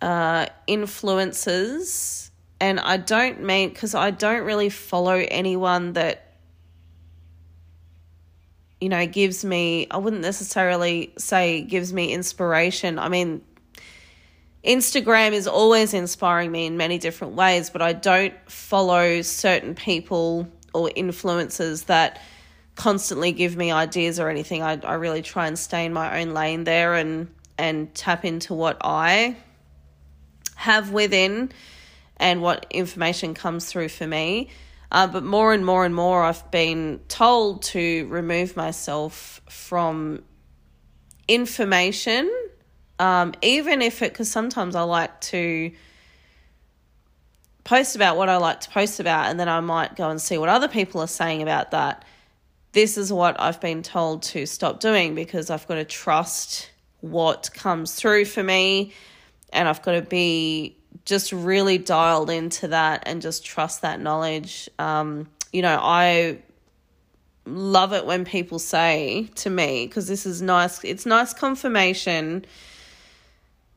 uh, 0.02 0.48
influences. 0.68 2.32
And 2.60 2.80
I 2.80 2.98
don't 2.98 3.44
mean, 3.44 3.70
because 3.70 3.96
I 3.96 4.12
don't 4.12 4.44
really 4.44 4.70
follow 4.70 5.24
anyone 5.30 5.94
that 5.94 6.23
you 8.84 8.90
know, 8.90 9.06
gives 9.06 9.46
me, 9.46 9.88
I 9.90 9.98
wouldn't 9.98 10.22
necessarily 10.22 11.14
say 11.18 11.62
gives 11.62 11.94
me 11.94 12.12
inspiration. 12.12 13.00
I 13.00 13.08
mean, 13.08 13.42
Instagram 14.62 15.32
is 15.32 15.48
always 15.48 15.94
inspiring 15.94 16.52
me 16.52 16.66
in 16.66 16.76
many 16.76 16.98
different 16.98 17.36
ways, 17.36 17.70
but 17.70 17.82
I 17.82 17.94
don't 17.94 18.34
follow 18.52 19.22
certain 19.22 19.74
people 19.74 20.50
or 20.74 20.90
influencers 20.90 21.86
that 21.86 22.22
constantly 22.76 23.32
give 23.32 23.56
me 23.56 23.72
ideas 23.72 24.20
or 24.20 24.28
anything. 24.28 24.62
I, 24.64 24.78
I 24.84 24.96
really 24.96 25.22
try 25.22 25.48
and 25.48 25.58
stay 25.58 25.86
in 25.86 25.94
my 25.94 26.20
own 26.20 26.34
lane 26.34 26.66
there 26.66 26.96
and 26.96 27.34
and 27.58 27.96
tap 27.96 28.26
into 28.26 28.54
what 28.54 28.80
I 28.82 29.38
have 30.56 30.92
within 30.92 31.54
and 32.18 32.42
what 32.42 32.66
information 32.70 33.34
comes 33.34 33.66
through 33.66 33.90
for 33.90 34.08
me. 34.08 34.50
Uh, 34.94 35.08
but 35.08 35.24
more 35.24 35.54
and 35.54 35.66
more 35.66 35.86
and 35.86 35.96
more, 35.96 36.24
I've 36.24 36.52
been 36.52 37.02
told 37.08 37.64
to 37.64 38.06
remove 38.10 38.56
myself 38.56 39.42
from 39.50 40.24
information, 41.28 42.32
um, 43.00 43.34
even 43.42 43.82
if 43.82 44.04
it, 44.04 44.12
because 44.14 44.30
sometimes 44.30 44.76
I 44.76 44.84
like 44.84 45.20
to 45.22 45.72
post 47.64 47.96
about 47.96 48.18
what 48.18 48.30
I 48.30 48.38
like 48.38 48.62
to 48.62 48.70
post 48.70 49.00
about, 49.00 49.32
and 49.32 49.40
then 49.40 49.50
I 49.50 49.62
might 49.62 49.96
go 49.96 50.12
and 50.12 50.22
see 50.22 50.38
what 50.38 50.50
other 50.50 50.68
people 50.68 51.02
are 51.02 51.08
saying 51.08 51.42
about 51.42 51.72
that. 51.72 52.06
This 52.74 52.96
is 52.96 53.12
what 53.12 53.40
I've 53.40 53.60
been 53.60 53.82
told 53.82 54.22
to 54.24 54.46
stop 54.46 54.80
doing 54.80 55.16
because 55.16 55.50
I've 55.50 55.68
got 55.68 55.76
to 55.76 55.86
trust 55.86 56.70
what 57.02 57.50
comes 57.52 57.96
through 57.96 58.26
for 58.26 58.44
me, 58.44 58.94
and 59.52 59.68
I've 59.68 59.82
got 59.82 59.94
to 59.94 60.04
be 60.04 60.78
just 61.06 61.32
really 61.32 61.78
dialed 61.78 62.30
into 62.30 62.70
that 62.70 63.04
and 63.06 63.22
just 63.22 63.46
trust 63.46 63.82
that 63.82 64.00
knowledge. 64.00 64.70
Um, 64.80 65.28
you 65.52 65.62
know, 65.62 65.78
I 65.82 66.40
love 67.46 67.94
it 67.94 68.06
when 68.06 68.26
people 68.26 68.60
say 68.60 69.30
to 69.36 69.50
me, 69.50 69.86
because 69.86 70.08
this 70.08 70.26
is 70.26 70.42
nice, 70.42 70.84
it's 70.84 71.06
nice 71.06 71.34
confirmation 71.34 72.46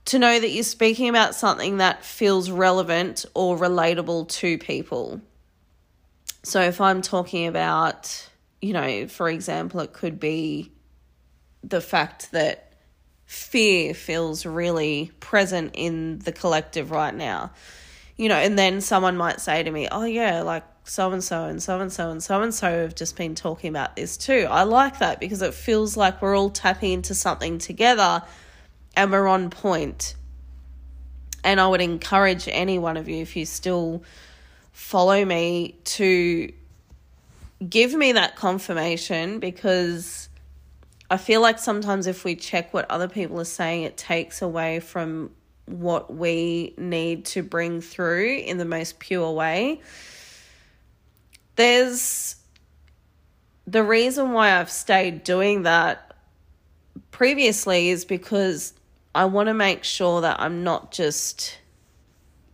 to 0.06 0.18
know 0.18 0.38
that 0.38 0.50
you're 0.50 0.62
speaking 0.62 1.08
about 1.08 1.34
something 1.34 1.78
that 1.78 2.04
feels 2.04 2.50
relevant 2.50 3.26
or 3.34 3.56
relatable 3.56 4.28
to 4.28 4.56
people. 4.58 5.20
So 6.44 6.60
if 6.60 6.80
I'm 6.80 7.02
talking 7.02 7.48
about, 7.48 8.28
you 8.62 8.72
know, 8.72 9.08
for 9.08 9.28
example, 9.28 9.80
it 9.80 9.92
could 9.92 10.20
be 10.20 10.70
the 11.64 11.80
fact 11.80 12.30
that 12.30 12.65
fear 13.26 13.92
feels 13.92 14.46
really 14.46 15.10
present 15.20 15.72
in 15.74 16.20
the 16.20 16.32
collective 16.32 16.90
right 16.90 17.14
now. 17.14 17.50
You 18.16 18.30
know, 18.30 18.36
and 18.36 18.58
then 18.58 18.80
someone 18.80 19.16
might 19.16 19.40
say 19.40 19.62
to 19.62 19.70
me, 19.70 19.88
Oh, 19.90 20.04
yeah, 20.04 20.42
like 20.42 20.64
so 20.84 21.10
and 21.12 21.22
so 21.22 21.44
and 21.44 21.62
so 21.62 21.80
and 21.80 21.92
so 21.92 22.10
and 22.10 22.22
so 22.22 22.42
and 22.42 22.54
so 22.54 22.82
have 22.82 22.94
just 22.94 23.16
been 23.16 23.34
talking 23.34 23.68
about 23.68 23.96
this 23.96 24.16
too. 24.16 24.46
I 24.48 24.62
like 24.62 25.00
that 25.00 25.20
because 25.20 25.42
it 25.42 25.52
feels 25.52 25.96
like 25.96 26.22
we're 26.22 26.36
all 26.36 26.48
tapping 26.48 26.92
into 26.92 27.14
something 27.14 27.58
together 27.58 28.22
and 28.94 29.10
we're 29.10 29.26
on 29.26 29.50
point. 29.50 30.14
And 31.44 31.60
I 31.60 31.66
would 31.66 31.80
encourage 31.80 32.48
any 32.48 32.78
one 32.78 32.96
of 32.96 33.08
you, 33.08 33.16
if 33.16 33.36
you 33.36 33.44
still 33.44 34.02
follow 34.72 35.24
me, 35.24 35.76
to 35.84 36.52
give 37.68 37.92
me 37.94 38.12
that 38.12 38.36
confirmation 38.36 39.40
because 39.40 40.25
I 41.10 41.16
feel 41.16 41.40
like 41.40 41.58
sometimes 41.58 42.06
if 42.06 42.24
we 42.24 42.34
check 42.34 42.74
what 42.74 42.90
other 42.90 43.08
people 43.08 43.40
are 43.40 43.44
saying, 43.44 43.84
it 43.84 43.96
takes 43.96 44.42
away 44.42 44.80
from 44.80 45.30
what 45.66 46.14
we 46.14 46.74
need 46.76 47.26
to 47.26 47.42
bring 47.42 47.80
through 47.80 48.38
in 48.38 48.58
the 48.58 48.64
most 48.64 48.98
pure 48.98 49.32
way. 49.32 49.80
There's 51.56 52.36
the 53.66 53.82
reason 53.82 54.32
why 54.32 54.58
I've 54.58 54.70
stayed 54.70 55.24
doing 55.24 55.62
that 55.62 56.14
previously 57.10 57.88
is 57.88 58.04
because 58.04 58.72
I 59.14 59.24
want 59.24 59.48
to 59.48 59.54
make 59.54 59.84
sure 59.84 60.20
that 60.20 60.40
I'm 60.40 60.62
not 60.62 60.92
just 60.92 61.58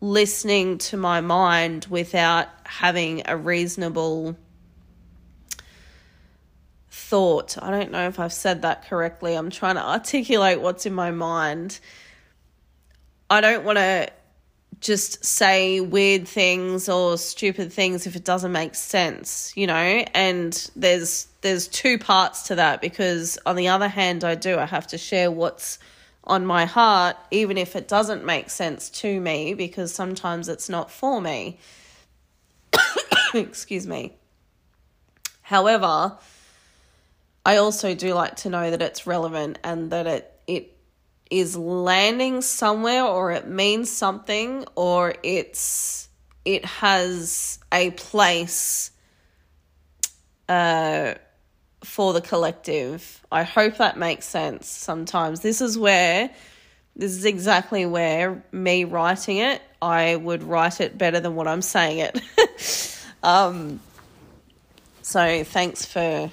listening 0.00 0.78
to 0.78 0.96
my 0.96 1.20
mind 1.20 1.86
without 1.90 2.48
having 2.64 3.22
a 3.26 3.36
reasonable 3.36 4.36
thought. 6.92 7.56
I 7.62 7.70
don't 7.70 7.90
know 7.90 8.06
if 8.06 8.20
I've 8.20 8.34
said 8.34 8.62
that 8.62 8.86
correctly. 8.86 9.34
I'm 9.34 9.48
trying 9.48 9.76
to 9.76 9.82
articulate 9.82 10.60
what's 10.60 10.84
in 10.84 10.92
my 10.92 11.10
mind. 11.10 11.80
I 13.30 13.40
don't 13.40 13.64
want 13.64 13.78
to 13.78 14.10
just 14.80 15.24
say 15.24 15.80
weird 15.80 16.28
things 16.28 16.90
or 16.90 17.16
stupid 17.16 17.72
things 17.72 18.06
if 18.06 18.14
it 18.14 18.24
doesn't 18.24 18.52
make 18.52 18.74
sense, 18.74 19.54
you 19.56 19.66
know? 19.66 20.04
And 20.12 20.70
there's 20.76 21.28
there's 21.40 21.66
two 21.66 21.98
parts 21.98 22.42
to 22.48 22.56
that 22.56 22.82
because 22.82 23.38
on 23.46 23.56
the 23.56 23.68
other 23.68 23.88
hand 23.88 24.22
I 24.22 24.34
do 24.34 24.58
I 24.58 24.66
have 24.66 24.86
to 24.88 24.98
share 24.98 25.30
what's 25.30 25.78
on 26.24 26.44
my 26.44 26.66
heart 26.66 27.16
even 27.30 27.56
if 27.56 27.74
it 27.74 27.88
doesn't 27.88 28.22
make 28.22 28.50
sense 28.50 28.90
to 28.90 29.18
me 29.18 29.54
because 29.54 29.94
sometimes 29.94 30.50
it's 30.50 30.68
not 30.68 30.90
for 30.90 31.22
me. 31.22 31.58
Excuse 33.34 33.86
me. 33.86 34.12
However, 35.40 36.18
I 37.44 37.56
also 37.56 37.94
do 37.94 38.14
like 38.14 38.36
to 38.36 38.50
know 38.50 38.70
that 38.70 38.82
it's 38.82 39.06
relevant 39.06 39.58
and 39.64 39.90
that 39.90 40.06
it 40.06 40.28
it 40.46 40.76
is 41.30 41.56
landing 41.56 42.42
somewhere 42.42 43.04
or 43.04 43.32
it 43.32 43.48
means 43.48 43.90
something 43.90 44.64
or 44.76 45.14
it's 45.22 46.08
it 46.44 46.64
has 46.64 47.58
a 47.72 47.90
place 47.92 48.90
uh 50.48 51.14
for 51.84 52.12
the 52.12 52.20
collective. 52.20 53.24
I 53.32 53.42
hope 53.42 53.78
that 53.78 53.96
makes 53.96 54.24
sense 54.24 54.68
sometimes. 54.68 55.40
This 55.40 55.60
is 55.60 55.76
where 55.76 56.30
this 56.94 57.12
is 57.12 57.24
exactly 57.24 57.86
where 57.86 58.44
me 58.52 58.84
writing 58.84 59.38
it, 59.38 59.62
I 59.80 60.14
would 60.14 60.44
write 60.44 60.80
it 60.80 60.96
better 60.96 61.18
than 61.18 61.34
what 61.34 61.48
I'm 61.48 61.62
saying 61.62 61.98
it. 61.98 63.00
um 63.24 63.80
so 65.00 65.42
thanks 65.42 65.84
for 65.84 66.30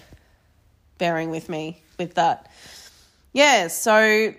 bearing 0.99 1.31
with 1.31 1.49
me 1.49 1.81
with 1.97 2.13
that. 2.13 2.51
Yeah, 3.33 3.67
so 3.67 4.33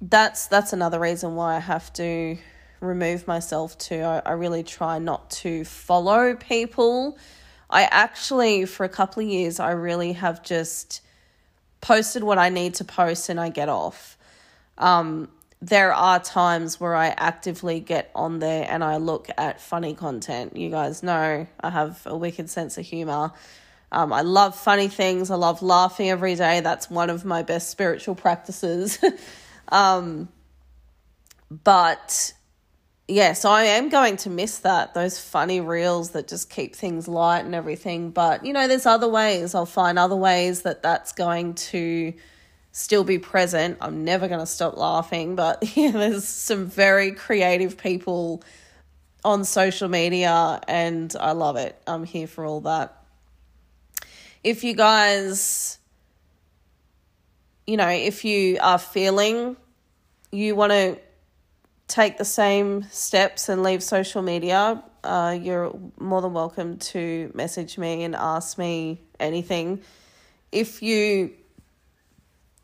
that's 0.00 0.46
that's 0.46 0.72
another 0.72 0.98
reason 0.98 1.34
why 1.34 1.56
I 1.56 1.60
have 1.60 1.92
to 1.94 2.38
remove 2.80 3.26
myself 3.26 3.76
too. 3.76 4.00
I, 4.00 4.22
I 4.24 4.32
really 4.32 4.62
try 4.62 4.98
not 4.98 5.30
to 5.42 5.64
follow 5.64 6.34
people. 6.34 7.18
I 7.68 7.84
actually 7.84 8.66
for 8.66 8.84
a 8.84 8.88
couple 8.88 9.22
of 9.22 9.28
years 9.28 9.60
I 9.60 9.72
really 9.72 10.12
have 10.12 10.42
just 10.42 11.00
posted 11.80 12.22
what 12.22 12.38
I 12.38 12.48
need 12.48 12.74
to 12.76 12.84
post 12.84 13.28
and 13.28 13.40
I 13.40 13.48
get 13.48 13.68
off. 13.68 14.16
Um, 14.78 15.28
there 15.62 15.94
are 15.94 16.20
times 16.20 16.78
where 16.78 16.94
I 16.94 17.08
actively 17.08 17.80
get 17.80 18.10
on 18.14 18.38
there 18.38 18.66
and 18.68 18.84
I 18.84 18.98
look 18.98 19.28
at 19.38 19.60
funny 19.60 19.94
content. 19.94 20.56
You 20.56 20.68
guys 20.68 21.02
know 21.02 21.46
I 21.60 21.70
have 21.70 22.02
a 22.04 22.16
wicked 22.16 22.50
sense 22.50 22.76
of 22.76 22.84
humor. 22.84 23.32
Um, 23.94 24.12
I 24.12 24.22
love 24.22 24.56
funny 24.56 24.88
things. 24.88 25.30
I 25.30 25.36
love 25.36 25.62
laughing 25.62 26.10
every 26.10 26.34
day. 26.34 26.60
That's 26.60 26.90
one 26.90 27.10
of 27.10 27.24
my 27.24 27.44
best 27.44 27.70
spiritual 27.70 28.16
practices. 28.16 28.98
um, 29.68 30.28
but 31.48 32.32
yeah, 33.06 33.34
so 33.34 33.50
I 33.50 33.64
am 33.64 33.90
going 33.90 34.16
to 34.18 34.30
miss 34.30 34.58
that, 34.58 34.94
those 34.94 35.20
funny 35.20 35.60
reels 35.60 36.10
that 36.10 36.26
just 36.26 36.50
keep 36.50 36.74
things 36.74 37.06
light 37.06 37.44
and 37.44 37.54
everything. 37.54 38.10
But, 38.10 38.44
you 38.44 38.52
know, 38.52 38.66
there's 38.66 38.84
other 38.84 39.08
ways. 39.08 39.54
I'll 39.54 39.64
find 39.64 39.96
other 39.96 40.16
ways 40.16 40.62
that 40.62 40.82
that's 40.82 41.12
going 41.12 41.54
to 41.54 42.14
still 42.72 43.04
be 43.04 43.20
present. 43.20 43.78
I'm 43.80 44.04
never 44.04 44.26
going 44.26 44.40
to 44.40 44.46
stop 44.46 44.76
laughing. 44.76 45.36
But 45.36 45.76
yeah, 45.76 45.92
there's 45.92 46.26
some 46.26 46.66
very 46.66 47.12
creative 47.12 47.78
people 47.78 48.42
on 49.24 49.44
social 49.44 49.88
media 49.88 50.60
and 50.66 51.14
I 51.20 51.30
love 51.30 51.54
it. 51.56 51.80
I'm 51.86 52.04
here 52.04 52.26
for 52.26 52.44
all 52.44 52.62
that 52.62 53.03
if 54.44 54.62
you 54.62 54.74
guys, 54.74 55.78
you 57.66 57.78
know, 57.78 57.88
if 57.88 58.24
you 58.24 58.58
are 58.60 58.78
feeling 58.78 59.56
you 60.30 60.54
want 60.54 60.72
to 60.72 60.98
take 61.88 62.18
the 62.18 62.24
same 62.24 62.82
steps 62.90 63.48
and 63.48 63.62
leave 63.62 63.82
social 63.82 64.20
media, 64.20 64.82
uh, 65.02 65.36
you're 65.40 65.74
more 65.98 66.20
than 66.20 66.32
welcome 66.32 66.76
to 66.76 67.30
message 67.34 67.78
me 67.78 68.04
and 68.04 68.14
ask 68.14 68.58
me 68.58 69.00
anything. 69.18 69.80
If 70.52 70.82
you 70.82 71.32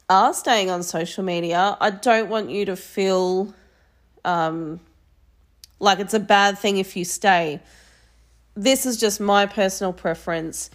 are 0.08 0.34
staying 0.34 0.68
on 0.68 0.82
social 0.82 1.24
media, 1.24 1.76
I 1.80 1.90
don't 1.90 2.28
want 2.28 2.50
you 2.50 2.66
to 2.66 2.76
feel 2.76 3.54
um, 4.24 4.80
like 5.78 6.00
it's 6.00 6.14
a 6.14 6.20
bad 6.20 6.58
thing 6.58 6.78
if 6.78 6.96
you 6.96 7.04
stay. 7.04 7.60
This 8.54 8.84
is 8.84 8.98
just 8.98 9.20
my 9.20 9.46
personal 9.46 9.92
preference. 9.92 10.70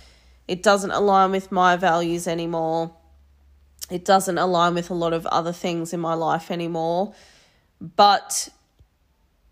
It 0.48 0.64
doesn't 0.64 0.92
align 0.92 1.32
with 1.32 1.52
my 1.52 1.76
values 1.76 2.28
anymore. 2.28 2.92
It 3.90 4.06
doesn't 4.06 4.38
align 4.38 4.74
with 4.76 4.90
a 4.90 4.94
lot 4.94 5.14
of 5.14 5.26
other 5.28 5.52
things 5.52 5.94
in 5.94 6.00
my 6.00 6.14
life 6.14 6.52
anymore. 6.52 7.14
But, 7.82 8.50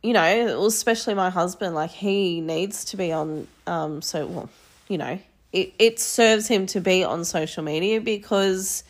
you 0.01 0.13
know, 0.13 0.65
especially 0.65 1.13
my 1.13 1.29
husband, 1.29 1.75
like 1.75 1.91
he 1.91 2.41
needs 2.41 2.85
to 2.85 2.97
be 2.97 3.11
on, 3.11 3.47
um, 3.67 4.01
so, 4.01 4.25
well, 4.25 4.49
you 4.87 4.97
know, 4.97 5.19
it, 5.51 5.73
it 5.77 5.99
serves 5.99 6.47
him 6.47 6.65
to 6.67 6.81
be 6.81 7.03
on 7.03 7.25
social 7.25 7.63
media 7.63 8.01
because 8.01 8.83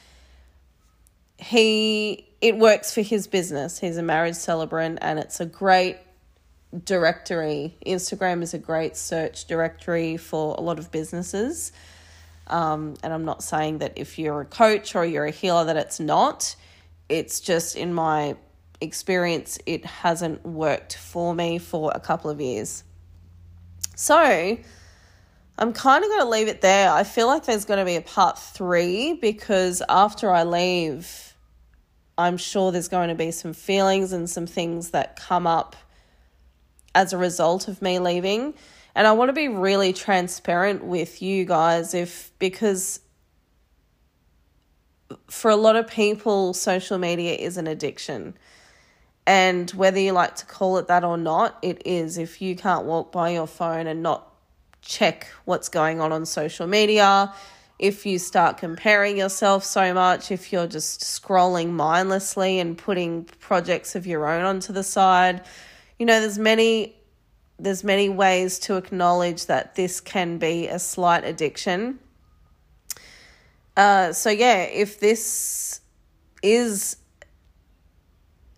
he 1.38 2.26
it 2.42 2.58
works 2.58 2.94
for 2.94 3.02
his 3.02 3.28
business. 3.28 3.80
He's 3.80 3.98
a 3.98 4.04
marriage 4.04 4.36
celebrant 4.36 5.00
and 5.02 5.20
it's 5.20 5.40
a 5.40 5.46
great 5.46 5.98
directory. 6.86 7.76
Instagram 7.86 8.42
is 8.42 8.54
a 8.54 8.58
great 8.58 8.98
search 8.98 9.46
directory 9.46 10.18
for 10.18 10.56
a 10.56 10.62
lot 10.62 10.80
of 10.80 10.92
businesses. 10.92 11.72
Um, 12.48 12.96
and 13.04 13.14
I'm 13.14 13.26
not 13.26 13.44
saying 13.44 13.80
that 13.80 13.94
if 13.96 14.20
you're 14.20 14.42
a 14.42 14.46
coach 14.46 14.96
or 14.96 15.06
you're 15.06 15.26
a 15.26 15.32
healer 15.32 15.66
that 15.66 15.78
it's 15.78 16.00
not. 16.00 16.56
It's 17.10 17.40
just 17.40 17.76
in 17.76 17.94
my 17.94 18.36
experience, 18.82 19.58
it 19.66 19.86
hasn't 19.86 20.46
worked 20.46 20.98
for 20.98 21.34
me 21.34 21.58
for 21.58 21.92
a 21.94 22.00
couple 22.00 22.30
of 22.30 22.42
years. 22.42 22.84
So 23.96 24.58
I'm 25.58 25.74
kind 25.74 26.04
of 26.04 26.10
going 26.10 26.22
to 26.22 26.30
leave 26.30 26.48
it 26.48 26.62
there. 26.62 26.92
I 26.92 27.04
feel 27.04 27.28
like 27.28 27.46
there's 27.46 27.66
going 27.66 27.80
to 27.80 27.86
be 27.86 27.96
a 27.96 28.02
part 28.02 28.38
three 28.38 29.14
because 29.14 29.82
after 29.88 30.32
I 30.32 30.44
leave, 30.44 31.36
I'm 32.18 32.38
sure 32.38 32.72
there's 32.72 32.88
going 32.88 33.10
to 33.10 33.16
be 33.16 33.32
some 33.32 33.54
feelings 33.54 34.14
and 34.14 34.30
some 34.30 34.48
things 34.48 34.92
that 34.92 35.16
come 35.16 35.48
up 35.48 35.76
as 36.96 37.14
a 37.14 37.18
result 37.18 37.68
of 37.68 37.82
me 37.82 38.00
leaving. 38.00 38.54
And 38.96 39.08
I 39.08 39.12
want 39.14 39.30
to 39.30 39.34
be 39.34 39.48
really 39.48 39.94
transparent 39.94 40.84
with 40.84 41.22
you 41.22 41.46
guys 41.46 41.94
if 41.94 42.32
because 42.40 43.00
for 45.28 45.50
a 45.50 45.56
lot 45.56 45.76
of 45.76 45.88
people 45.88 46.54
social 46.54 46.98
media 46.98 47.34
is 47.34 47.58
an 47.58 47.68
addiction. 47.68 48.36
And 49.26 49.72
whether 49.72 50.00
you 50.00 50.12
like 50.12 50.36
to 50.36 50.46
call 50.46 50.78
it 50.78 50.88
that 50.88 51.04
or 51.04 51.18
not, 51.18 51.58
it 51.62 51.82
is. 51.86 52.18
If 52.18 52.42
you 52.42 52.56
can't 52.56 52.86
walk 52.86 53.12
by 53.12 53.30
your 53.30 53.48
phone 53.48 53.88
and 53.88 54.04
not 54.04 54.30
check 54.82 55.28
what's 55.46 55.70
going 55.70 56.02
on 56.02 56.12
on 56.12 56.26
social 56.26 56.68
media, 56.68 57.34
if 57.80 58.06
you 58.06 58.20
start 58.20 58.58
comparing 58.58 59.18
yourself 59.18 59.64
so 59.64 59.94
much, 59.94 60.30
if 60.30 60.52
you're 60.52 60.68
just 60.68 61.02
scrolling 61.02 61.72
mindlessly 61.72 62.60
and 62.60 62.78
putting 62.78 63.24
projects 63.40 63.96
of 63.96 64.06
your 64.06 64.28
own 64.28 64.44
onto 64.44 64.74
the 64.74 64.84
side, 64.84 65.42
you 65.98 66.06
know, 66.06 66.20
there's 66.20 66.38
many 66.38 66.96
there's 67.60 67.84
many 67.84 68.10
ways 68.10 68.60
to 68.60 68.76
acknowledge 68.76 69.46
that 69.46 69.76
this 69.76 70.02
can 70.02 70.38
be 70.38 70.68
a 70.68 70.80
slight 70.80 71.24
addiction. 71.24 72.00
Uh, 73.76 74.14
so 74.14 74.30
yeah, 74.30 74.64
if 74.64 75.00
this 75.00 75.82
is 76.42 76.98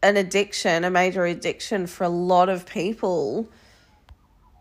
an 0.02 0.18
addiction, 0.18 0.84
a 0.84 0.90
major 0.90 1.26
addiction 1.26 1.88
for 1.88 2.04
a 2.04 2.10
lot 2.10 2.50
of 2.50 2.66
people, 2.66 3.50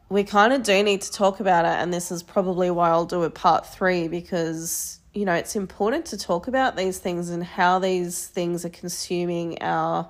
we 0.09 0.25
kind 0.25 0.53
of 0.53 0.63
do 0.63 0.83
need 0.83 1.03
to 1.03 1.13
talk 1.13 1.41
about 1.41 1.65
it. 1.65 1.83
And 1.83 1.93
this 1.93 2.11
is 2.11 2.23
probably 2.23 2.71
why 2.71 2.91
I'll 2.91 3.05
do 3.05 3.23
a 3.25 3.31
part 3.31 3.67
three 3.67 4.09
because, 4.09 5.01
you 5.13 5.25
know, 5.25 5.35
it's 5.35 5.57
important 5.57 6.07
to 6.07 6.19
talk 6.19 6.49
about 6.49 6.77
these 6.77 6.99
things 6.99 7.31
and 7.31 7.43
how 7.43 7.79
these 7.79 8.27
things 8.27 8.65
are 8.65 8.71
consuming 8.71 9.61
our 9.61 10.09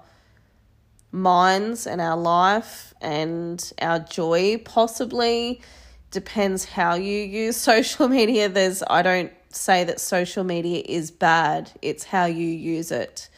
minds 1.14 1.87
and 1.87 2.00
our 2.00 2.16
life 2.16 2.92
and 3.00 3.72
our 3.81 4.00
joy, 4.00 4.59
possibly. 4.64 5.62
Depends 6.11 6.64
how 6.64 6.94
you 6.94 7.20
use 7.22 7.57
social 7.72 8.09
media. 8.09 8.48
There's, 8.48 8.83
I 8.88 9.03
don't 9.03 9.33
say 9.48 9.85
that 9.85 10.00
social 10.00 10.42
media 10.42 10.83
is 10.85 11.11
bad, 11.12 11.70
it's 11.81 12.05
how 12.05 12.24
you 12.24 12.46
use 12.46 12.90
it 12.90 13.29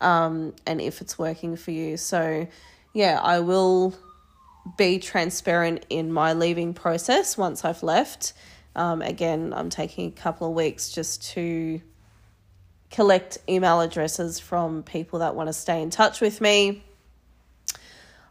um, 0.00 0.54
and 0.66 0.80
if 0.80 1.00
it's 1.00 1.18
working 1.18 1.56
for 1.56 1.70
you. 1.70 1.96
So, 1.96 2.46
yeah, 2.92 3.18
I 3.22 3.40
will 3.40 3.94
be 4.76 4.98
transparent 4.98 5.86
in 5.88 6.12
my 6.12 6.34
leaving 6.34 6.74
process 6.74 7.38
once 7.38 7.64
I've 7.64 7.82
left. 7.82 8.34
Um, 8.76 9.00
again, 9.00 9.54
I'm 9.56 9.70
taking 9.70 10.08
a 10.08 10.12
couple 10.12 10.48
of 10.48 10.54
weeks 10.54 10.92
just 10.92 11.30
to 11.30 11.80
collect 12.90 13.38
email 13.48 13.80
addresses 13.80 14.38
from 14.38 14.82
people 14.82 15.20
that 15.20 15.34
want 15.34 15.48
to 15.48 15.52
stay 15.54 15.80
in 15.80 15.88
touch 15.88 16.20
with 16.20 16.40
me. 16.42 16.82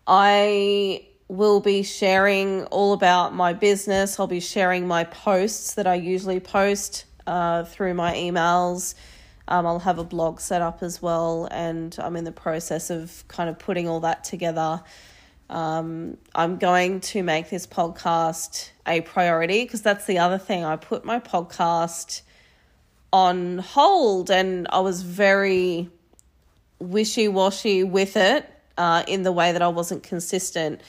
I 0.08 1.06
will 1.28 1.60
be 1.60 1.84
sharing 1.84 2.64
all 2.66 2.94
about 2.94 3.36
my 3.36 3.52
business. 3.52 4.20
I'll 4.20 4.28
be 4.28 4.40
sharing 4.40 4.88
my 4.88 5.04
posts 5.04 5.74
that 5.74 5.86
I 5.86 5.96
usually 5.96 6.40
post 6.40 7.06
uh, 7.26 7.66
through 7.66 7.94
my 7.94 8.14
emails. 8.14 8.96
Um, 9.50 9.66
I'll 9.66 9.80
have 9.80 10.00
a 10.00 10.06
blog 10.06 10.40
set 10.40 10.62
up 10.62 10.82
as 10.82 11.02
well, 11.02 11.48
and 11.52 11.96
I'm 12.00 12.16
in 12.16 12.24
the 12.24 12.32
process 12.32 12.90
of 12.90 13.26
kind 13.28 13.50
of 13.50 13.60
putting 13.60 13.90
all 13.90 14.00
that 14.02 14.24
together. 14.24 14.82
Um, 15.50 16.18
I'm 16.34 16.58
going 16.58 17.02
to 17.02 17.24
make 17.24 17.50
this 17.50 17.68
podcast 17.68 18.70
a 18.86 19.02
priority 19.02 19.64
because 19.64 19.82
that's 19.82 20.06
the 20.06 20.20
other 20.20 20.38
thing. 20.38 20.64
I 20.64 20.78
put 20.78 21.06
my 21.06 21.20
podcast 21.20 22.22
on 23.14 23.60
hold 23.60 24.30
and 24.30 24.68
I 24.70 24.80
was 24.80 25.02
very 25.04 25.90
wishy 26.80 27.30
washy 27.30 27.84
with 27.84 28.18
it 28.18 28.57
uh, 28.78 29.04
in 29.08 29.24
the 29.24 29.32
way 29.32 29.52
that 29.52 29.62
I 29.62 29.68
wasn't 29.68 30.04
consistent 30.04 30.82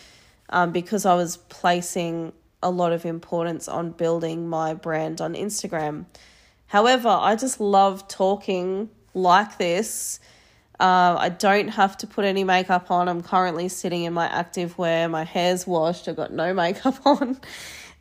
um, 0.51 0.73
because 0.73 1.07
I 1.07 1.15
was 1.15 1.37
placing 1.37 2.33
a 2.63 2.71
lot 2.71 2.93
of 2.93 3.05
importance 3.05 3.69
on 3.69 3.91
building 3.91 4.49
my 4.49 4.75
brand 4.75 5.21
on 5.21 5.35
Instagram. 5.35 6.07
However, 6.67 7.09
I 7.09 7.37
just 7.37 7.61
love 7.61 8.09
talking 8.09 8.91
like 9.15 9.59
this 9.59 10.21
uh, 10.81 11.17
I 11.19 11.29
don't 11.29 11.69
have 11.69 11.97
to 11.99 12.07
put 12.07 12.25
any 12.25 12.45
makeup 12.45 12.91
on. 12.91 13.09
I'm 13.09 13.23
currently 13.23 13.69
sitting 13.69 14.05
in 14.05 14.13
my 14.13 14.27
active 14.27 14.79
wear. 14.79 15.09
My 15.09 15.25
hair's 15.25 15.67
washed. 15.67 16.07
I've 16.07 16.17
got 16.17 16.33
no 16.33 16.55
makeup 16.65 17.05
on. 17.05 17.41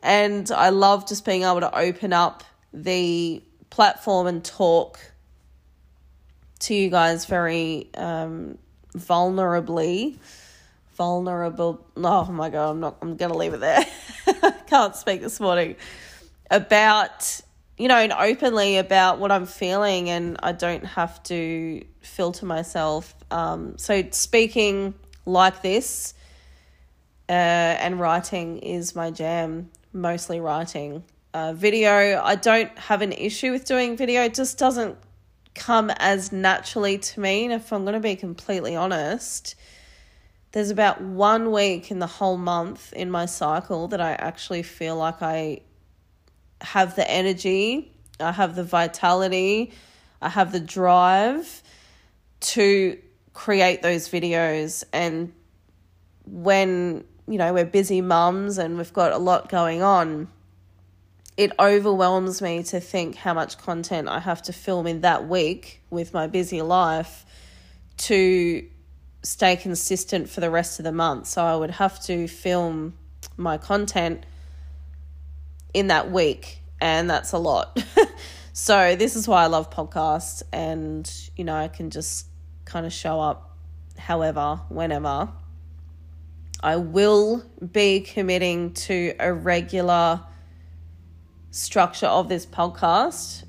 And 0.04 0.50
I 0.52 0.70
love 0.70 1.08
just 1.08 1.26
being 1.26 1.42
able 1.42 1.62
to 1.62 1.76
open 1.76 2.14
up 2.14 2.44
the 2.72 3.42
platform 3.72 4.28
and 4.28 4.46
talk 4.46 5.00
to 6.60 6.76
you 6.76 6.90
guys 6.90 7.26
very 7.26 7.90
um, 7.96 8.60
vulnerably. 9.00 10.18
Vulnerable. 10.96 11.86
Oh 11.96 12.26
my 12.26 12.50
God, 12.50 12.72
I'm 12.72 12.80
not, 12.80 12.98
I'm 13.02 13.18
to 13.18 13.30
leave 13.30 13.54
it 13.54 13.60
there. 13.60 13.86
Can't 14.68 14.96
speak 14.96 15.22
this 15.22 15.40
morning. 15.40 15.76
About 16.50 17.42
you 17.78 17.88
know, 17.88 17.98
and 17.98 18.12
openly 18.12 18.78
about 18.78 19.20
what 19.20 19.32
I'm 19.32 19.46
feeling, 19.46 20.10
and 20.10 20.38
I 20.42 20.52
don't 20.52 20.84
have 20.84 21.22
to 21.24 21.84
filter 22.02 22.46
myself. 22.46 23.14
Um, 23.30 23.78
so, 23.78 24.04
speaking 24.12 24.96
like 25.26 25.62
this 25.62 26.16
uh, 27.30 27.32
and 27.32 28.00
writing 28.00 28.60
is 28.60 28.96
my 28.96 29.12
jam, 29.12 29.70
mostly 29.94 30.40
writing. 30.40 31.04
Uh, 31.34 31.54
video, 31.54 32.20
I 32.24 32.36
don't 32.36 32.76
have 32.80 33.04
an 33.04 33.12
issue 33.12 33.52
with 33.52 33.66
doing 33.66 33.96
video, 33.96 34.24
it 34.24 34.34
just 34.34 34.58
doesn't 34.58 34.98
come 35.58 35.90
as 35.98 36.32
naturally 36.32 36.98
to 36.98 37.20
me. 37.20 37.44
And 37.46 37.54
if 37.54 37.74
I'm 37.74 37.84
going 37.84 37.94
to 37.94 38.00
be 38.00 38.16
completely 38.16 38.76
honest, 38.76 39.56
there's 40.52 40.70
about 40.70 41.02
one 41.02 41.52
week 41.52 41.92
in 41.92 42.00
the 42.00 42.08
whole 42.08 42.38
month 42.38 42.94
in 42.94 43.12
my 43.12 43.26
cycle 43.26 43.88
that 43.90 44.00
I 44.00 44.14
actually 44.14 44.64
feel 44.64 44.96
like 44.96 45.22
I 45.22 45.62
have 46.62 46.96
the 46.96 47.10
energy, 47.10 47.92
I 48.20 48.32
have 48.32 48.56
the 48.56 48.64
vitality, 48.64 49.74
I 50.22 50.30
have 50.30 50.52
the 50.52 50.60
drive 50.60 51.62
to 52.40 52.98
create 53.34 53.82
those 53.82 54.10
videos. 54.10 54.84
And 54.94 55.34
when, 56.26 57.04
you 57.28 57.38
know, 57.38 57.54
we're 57.54 57.66
busy 57.66 58.02
mums 58.02 58.58
and 58.58 58.78
we've 58.78 58.94
got 58.94 59.12
a 59.12 59.18
lot 59.18 59.50
going 59.50 59.84
on, 59.84 60.28
it 61.38 61.52
overwhelms 61.60 62.42
me 62.42 62.64
to 62.64 62.80
think 62.80 63.16
how 63.16 63.34
much 63.34 63.60
content 63.60 64.10
I 64.10 64.20
have 64.20 64.42
to 64.44 64.54
film 64.54 64.88
in 64.88 65.02
that 65.02 65.28
week 65.28 65.84
with 65.92 66.12
my 66.12 66.26
busy 66.26 66.64
life 66.64 67.26
to 67.98 68.66
stay 69.22 69.56
consistent 69.56 70.30
for 70.30 70.42
the 70.42 70.50
rest 70.50 70.80
of 70.80 70.84
the 70.84 70.92
month. 70.92 71.28
So 71.28 71.44
I 71.44 71.56
would 71.56 71.72
have 71.72 72.02
to 72.06 72.28
film 72.28 72.96
my 73.38 73.60
content 73.60 74.26
in 75.76 75.88
that 75.88 76.12
week, 76.12 76.60
and 76.82 77.08
that's 77.08 77.34
a 77.34 77.38
lot. 77.38 77.84
so 78.54 78.96
this 78.96 79.16
is 79.16 79.28
why 79.28 79.44
I 79.44 79.48
love 79.48 79.70
podcasts, 79.70 80.42
and 80.52 81.12
you 81.36 81.44
know 81.44 81.56
I 81.56 81.68
can 81.68 81.92
just 81.92 82.26
kind 82.66 82.86
of 82.86 82.94
show 82.94 83.20
up, 83.20 83.56
however, 83.98 84.62
whenever. 84.70 85.30
I 86.64 86.78
will 86.78 87.44
be 87.72 88.00
committing 88.00 88.74
to 88.74 89.14
a 89.20 89.32
regular 89.32 90.22
structure 91.58 92.06
of 92.06 92.30
this 92.30 92.46
podcast. 92.46 93.44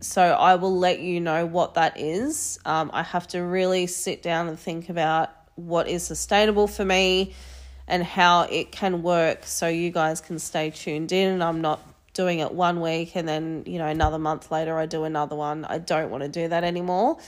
So 0.00 0.22
I 0.22 0.54
will 0.54 0.78
let 0.78 1.00
you 1.00 1.20
know 1.20 1.44
what 1.46 1.74
that 1.74 2.00
is. 2.00 2.58
Um, 2.64 2.90
I 2.92 3.02
have 3.02 3.28
to 3.28 3.40
really 3.40 3.86
sit 3.86 4.22
down 4.22 4.48
and 4.48 4.58
think 4.58 4.88
about 4.88 5.30
what 5.54 5.88
is 5.88 6.02
sustainable 6.02 6.66
for 6.66 6.84
me 6.84 7.34
and 7.86 8.02
how 8.02 8.42
it 8.42 8.72
can 8.72 9.02
work 9.02 9.44
so 9.44 9.68
you 9.68 9.90
guys 9.90 10.20
can 10.20 10.38
stay 10.38 10.70
tuned 10.70 11.12
in 11.12 11.32
and 11.34 11.44
I'm 11.44 11.60
not 11.60 11.80
doing 12.14 12.38
it 12.38 12.52
one 12.52 12.80
week 12.80 13.14
and 13.14 13.28
then, 13.28 13.64
you 13.66 13.78
know, 13.78 13.86
another 13.86 14.18
month 14.18 14.50
later 14.50 14.78
I 14.78 14.86
do 14.86 15.04
another 15.04 15.36
one. 15.36 15.64
I 15.66 15.78
don't 15.78 16.10
want 16.10 16.22
to 16.22 16.28
do 16.28 16.48
that 16.48 16.64
anymore. 16.64 17.18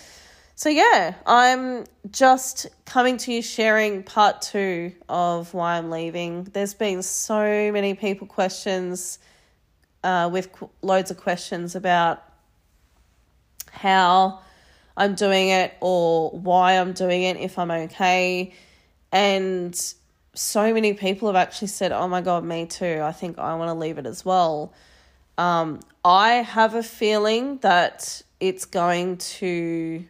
So, 0.55 0.71
yeah, 0.71 1.15
I'm 1.25 1.85
just 2.11 2.67
coming 2.85 3.19
to 3.19 3.33
you 3.33 3.43
sharing 3.43 4.03
part 4.03 4.43
two 4.43 4.93
of 5.09 5.55
why 5.55 5.77
I'm 5.77 5.91
leaving. 5.91 6.45
There's 6.45 6.75
been 6.75 7.03
so 7.03 7.71
many 7.71 7.95
people 7.95 8.27
questions 8.27 9.19
uh, 10.09 10.27
with 10.27 10.53
qu- 10.53 10.71
loads 10.81 11.11
of 11.11 11.19
questions 11.19 11.75
about 11.75 12.23
how 13.71 14.41
I'm 14.97 15.15
doing 15.15 15.51
it 15.51 15.75
or 15.81 16.31
why 16.31 16.73
I'm 16.81 16.95
doing 16.95 17.25
it, 17.25 17.37
if 17.37 17.59
I'm 17.59 17.71
okay. 17.71 18.55
And 19.13 19.75
so 20.33 20.73
many 20.73 20.95
people 20.95 21.29
have 21.29 21.37
actually 21.37 21.69
said, 21.69 21.93
Oh 21.93 22.09
my 22.09 22.23
God, 22.23 22.43
me 22.43 22.65
too. 22.65 23.01
I 23.03 23.13
think 23.13 23.39
I 23.39 23.55
want 23.57 23.69
to 23.69 23.75
leave 23.75 23.99
it 23.99 24.07
as 24.07 24.25
well. 24.25 24.73
Um, 25.37 25.81
I 26.03 26.37
have 26.37 26.75
a 26.75 26.83
feeling 26.83 27.59
that 27.59 28.23
it's 28.41 28.65
going 28.65 29.19
to 29.19 30.05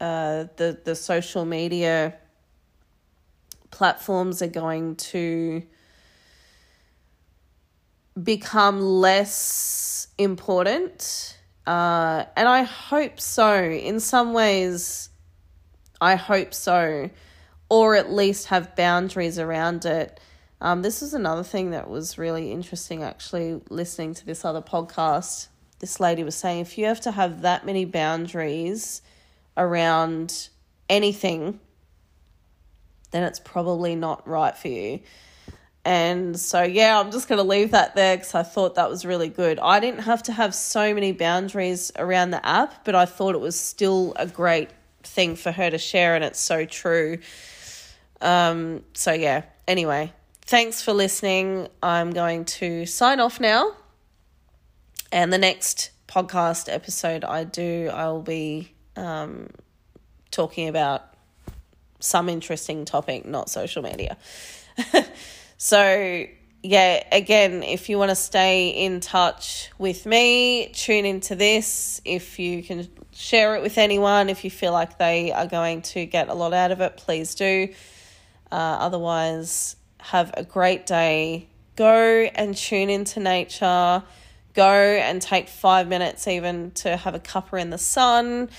uh, 0.00 0.46
the 0.56 0.80
the 0.82 0.96
social 0.96 1.44
media 1.44 2.14
platforms 3.70 4.42
are 4.42 4.48
going 4.48 4.96
to 4.96 5.62
become 8.20 8.80
less 8.80 10.08
important. 10.18 11.38
Uh, 11.66 12.24
and 12.36 12.48
I 12.48 12.62
hope 12.62 13.20
so. 13.20 13.62
In 13.62 14.00
some 14.00 14.32
ways, 14.32 15.10
I 16.00 16.16
hope 16.16 16.52
so 16.52 17.10
or 17.72 17.94
at 17.94 18.12
least 18.12 18.48
have 18.48 18.76
boundaries 18.76 19.38
around 19.38 19.86
it. 19.86 20.20
Um, 20.60 20.82
this 20.82 21.00
is 21.00 21.14
another 21.14 21.42
thing 21.42 21.70
that 21.70 21.88
was 21.88 22.18
really 22.18 22.52
interesting 22.52 23.02
actually 23.02 23.62
listening 23.70 24.12
to 24.12 24.26
this 24.26 24.44
other 24.44 24.60
podcast. 24.60 25.48
This 25.78 25.98
lady 25.98 26.22
was 26.22 26.34
saying 26.34 26.60
if 26.60 26.76
you 26.76 26.84
have 26.84 27.00
to 27.00 27.12
have 27.12 27.40
that 27.40 27.64
many 27.64 27.86
boundaries 27.86 29.00
around 29.56 30.50
anything, 30.90 31.60
then 33.10 33.22
it's 33.22 33.40
probably 33.40 33.96
not 33.96 34.28
right 34.28 34.54
for 34.54 34.68
you. 34.68 35.00
And 35.84 36.38
so, 36.38 36.62
yeah, 36.62 37.00
I'm 37.00 37.10
just 37.10 37.28
going 37.28 37.38
to 37.38 37.48
leave 37.48 37.72
that 37.72 37.96
there 37.96 38.16
because 38.16 38.34
I 38.34 38.44
thought 38.44 38.76
that 38.76 38.88
was 38.88 39.04
really 39.04 39.28
good. 39.28 39.58
I 39.58 39.80
didn't 39.80 40.02
have 40.02 40.22
to 40.24 40.32
have 40.32 40.54
so 40.54 40.94
many 40.94 41.10
boundaries 41.10 41.90
around 41.96 42.30
the 42.30 42.44
app, 42.46 42.84
but 42.84 42.94
I 42.94 43.04
thought 43.04 43.34
it 43.34 43.40
was 43.40 43.58
still 43.58 44.12
a 44.16 44.26
great 44.26 44.70
thing 45.02 45.34
for 45.34 45.50
her 45.50 45.70
to 45.70 45.78
share, 45.78 46.14
and 46.14 46.22
it's 46.22 46.38
so 46.38 46.64
true. 46.64 47.18
Um, 48.20 48.84
so, 48.94 49.12
yeah, 49.12 49.42
anyway, 49.66 50.12
thanks 50.42 50.82
for 50.82 50.92
listening. 50.92 51.66
I'm 51.82 52.12
going 52.12 52.44
to 52.44 52.86
sign 52.86 53.18
off 53.18 53.40
now. 53.40 53.72
And 55.10 55.32
the 55.32 55.38
next 55.38 55.90
podcast 56.06 56.72
episode 56.72 57.24
I 57.24 57.42
do, 57.42 57.90
I'll 57.92 58.22
be 58.22 58.72
um, 58.96 59.48
talking 60.30 60.68
about 60.68 61.02
some 61.98 62.28
interesting 62.28 62.84
topic, 62.84 63.26
not 63.26 63.50
social 63.50 63.82
media. 63.82 64.16
so, 65.64 66.26
yeah, 66.64 67.04
again, 67.12 67.62
if 67.62 67.88
you 67.88 67.96
want 67.96 68.08
to 68.08 68.16
stay 68.16 68.70
in 68.70 68.98
touch 68.98 69.70
with 69.78 70.06
me, 70.06 70.72
tune 70.74 71.04
into 71.04 71.36
this. 71.36 72.00
If 72.04 72.40
you 72.40 72.64
can 72.64 72.88
share 73.12 73.54
it 73.54 73.62
with 73.62 73.78
anyone, 73.78 74.28
if 74.28 74.42
you 74.42 74.50
feel 74.50 74.72
like 74.72 74.98
they 74.98 75.30
are 75.30 75.46
going 75.46 75.82
to 75.82 76.04
get 76.04 76.28
a 76.28 76.34
lot 76.34 76.52
out 76.52 76.72
of 76.72 76.80
it, 76.80 76.96
please 76.96 77.36
do. 77.36 77.68
Uh, 78.50 78.56
otherwise, 78.56 79.76
have 79.98 80.34
a 80.36 80.42
great 80.42 80.84
day. 80.84 81.46
Go 81.76 82.28
and 82.34 82.56
tune 82.56 82.90
into 82.90 83.20
nature. 83.20 84.02
Go 84.54 84.72
and 84.72 85.22
take 85.22 85.48
five 85.48 85.86
minutes 85.86 86.26
even 86.26 86.72
to 86.72 86.96
have 86.96 87.14
a 87.14 87.20
cuppa 87.20 87.60
in 87.60 87.70
the 87.70 87.78
sun. 87.78 88.50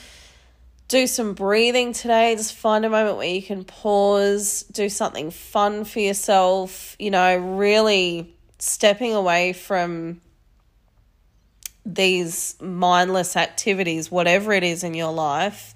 Do 0.93 1.07
some 1.07 1.33
breathing 1.33 1.91
today. 1.91 2.35
Just 2.35 2.53
find 2.53 2.85
a 2.85 2.89
moment 2.91 3.17
where 3.17 3.27
you 3.27 3.41
can 3.41 3.63
pause, 3.63 4.61
do 4.71 4.89
something 4.89 5.31
fun 5.31 5.85
for 5.85 5.99
yourself. 5.99 6.95
You 6.99 7.09
know, 7.09 7.35
really 7.35 8.35
stepping 8.59 9.15
away 9.15 9.53
from 9.53 10.21
these 11.83 12.55
mindless 12.61 13.35
activities, 13.35 14.11
whatever 14.11 14.53
it 14.53 14.63
is 14.63 14.83
in 14.83 14.93
your 14.93 15.11
life, 15.11 15.73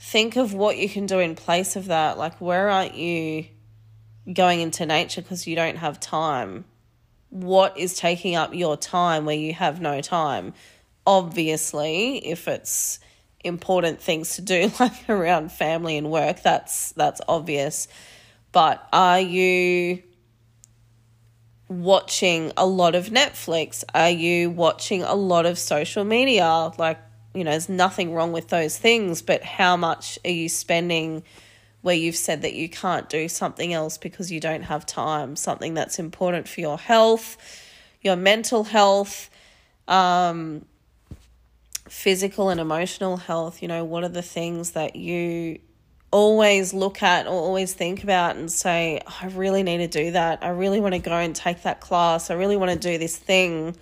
think 0.00 0.36
of 0.36 0.54
what 0.54 0.78
you 0.78 0.88
can 0.88 1.04
do 1.04 1.18
in 1.18 1.34
place 1.34 1.76
of 1.76 1.88
that. 1.88 2.16
Like, 2.16 2.40
where 2.40 2.70
aren't 2.70 2.94
you 2.94 3.44
going 4.32 4.62
into 4.62 4.86
nature 4.86 5.20
because 5.20 5.46
you 5.46 5.54
don't 5.54 5.76
have 5.76 6.00
time? 6.00 6.64
What 7.28 7.76
is 7.76 7.94
taking 7.94 8.36
up 8.36 8.54
your 8.54 8.78
time 8.78 9.26
where 9.26 9.36
you 9.36 9.52
have 9.52 9.82
no 9.82 10.00
time? 10.00 10.54
Obviously, 11.06 12.26
if 12.26 12.48
it's 12.48 13.00
important 13.44 14.00
things 14.00 14.36
to 14.36 14.42
do 14.42 14.70
like 14.80 15.08
around 15.08 15.52
family 15.52 15.96
and 15.96 16.10
work, 16.10 16.42
that's 16.42 16.92
that's 16.92 17.20
obvious. 17.28 17.88
But 18.52 18.86
are 18.92 19.20
you 19.20 20.02
watching 21.68 22.52
a 22.56 22.66
lot 22.66 22.94
of 22.94 23.06
Netflix? 23.06 23.84
Are 23.94 24.10
you 24.10 24.50
watching 24.50 25.02
a 25.02 25.14
lot 25.14 25.46
of 25.46 25.58
social 25.58 26.04
media? 26.04 26.72
Like 26.78 26.98
you 27.34 27.44
know, 27.44 27.50
there's 27.50 27.68
nothing 27.68 28.14
wrong 28.14 28.32
with 28.32 28.48
those 28.48 28.76
things, 28.76 29.22
but 29.22 29.42
how 29.44 29.76
much 29.76 30.18
are 30.24 30.30
you 30.30 30.48
spending 30.48 31.22
where 31.82 31.94
you've 31.94 32.16
said 32.16 32.42
that 32.42 32.54
you 32.54 32.68
can't 32.68 33.08
do 33.08 33.28
something 33.28 33.72
else 33.72 33.98
because 33.98 34.32
you 34.32 34.40
don't 34.40 34.62
have 34.62 34.84
time, 34.84 35.36
something 35.36 35.74
that's 35.74 35.98
important 35.98 36.48
for 36.48 36.60
your 36.60 36.78
health, 36.78 37.36
your 38.02 38.16
mental 38.16 38.64
health, 38.64 39.30
um, 39.86 40.64
physical 41.88 42.50
and 42.50 42.60
emotional 42.60 43.16
health? 43.16 43.62
You 43.62 43.68
know, 43.68 43.84
what 43.84 44.04
are 44.04 44.08
the 44.08 44.22
things 44.22 44.72
that 44.72 44.96
you 44.96 45.58
always 46.10 46.72
look 46.72 47.02
at 47.02 47.26
or 47.26 47.32
always 47.32 47.74
think 47.74 48.02
about 48.02 48.36
and 48.36 48.50
say, 48.50 49.00
I 49.22 49.26
really 49.26 49.62
need 49.62 49.78
to 49.78 49.88
do 49.88 50.12
that. 50.12 50.38
I 50.42 50.50
really 50.50 50.80
want 50.80 50.94
to 50.94 51.00
go 51.00 51.12
and 51.12 51.36
take 51.36 51.62
that 51.62 51.80
class. 51.80 52.30
I 52.30 52.34
really 52.34 52.56
want 52.56 52.70
to 52.70 52.78
do 52.78 52.98
this 52.98 53.16
thing 53.16 53.76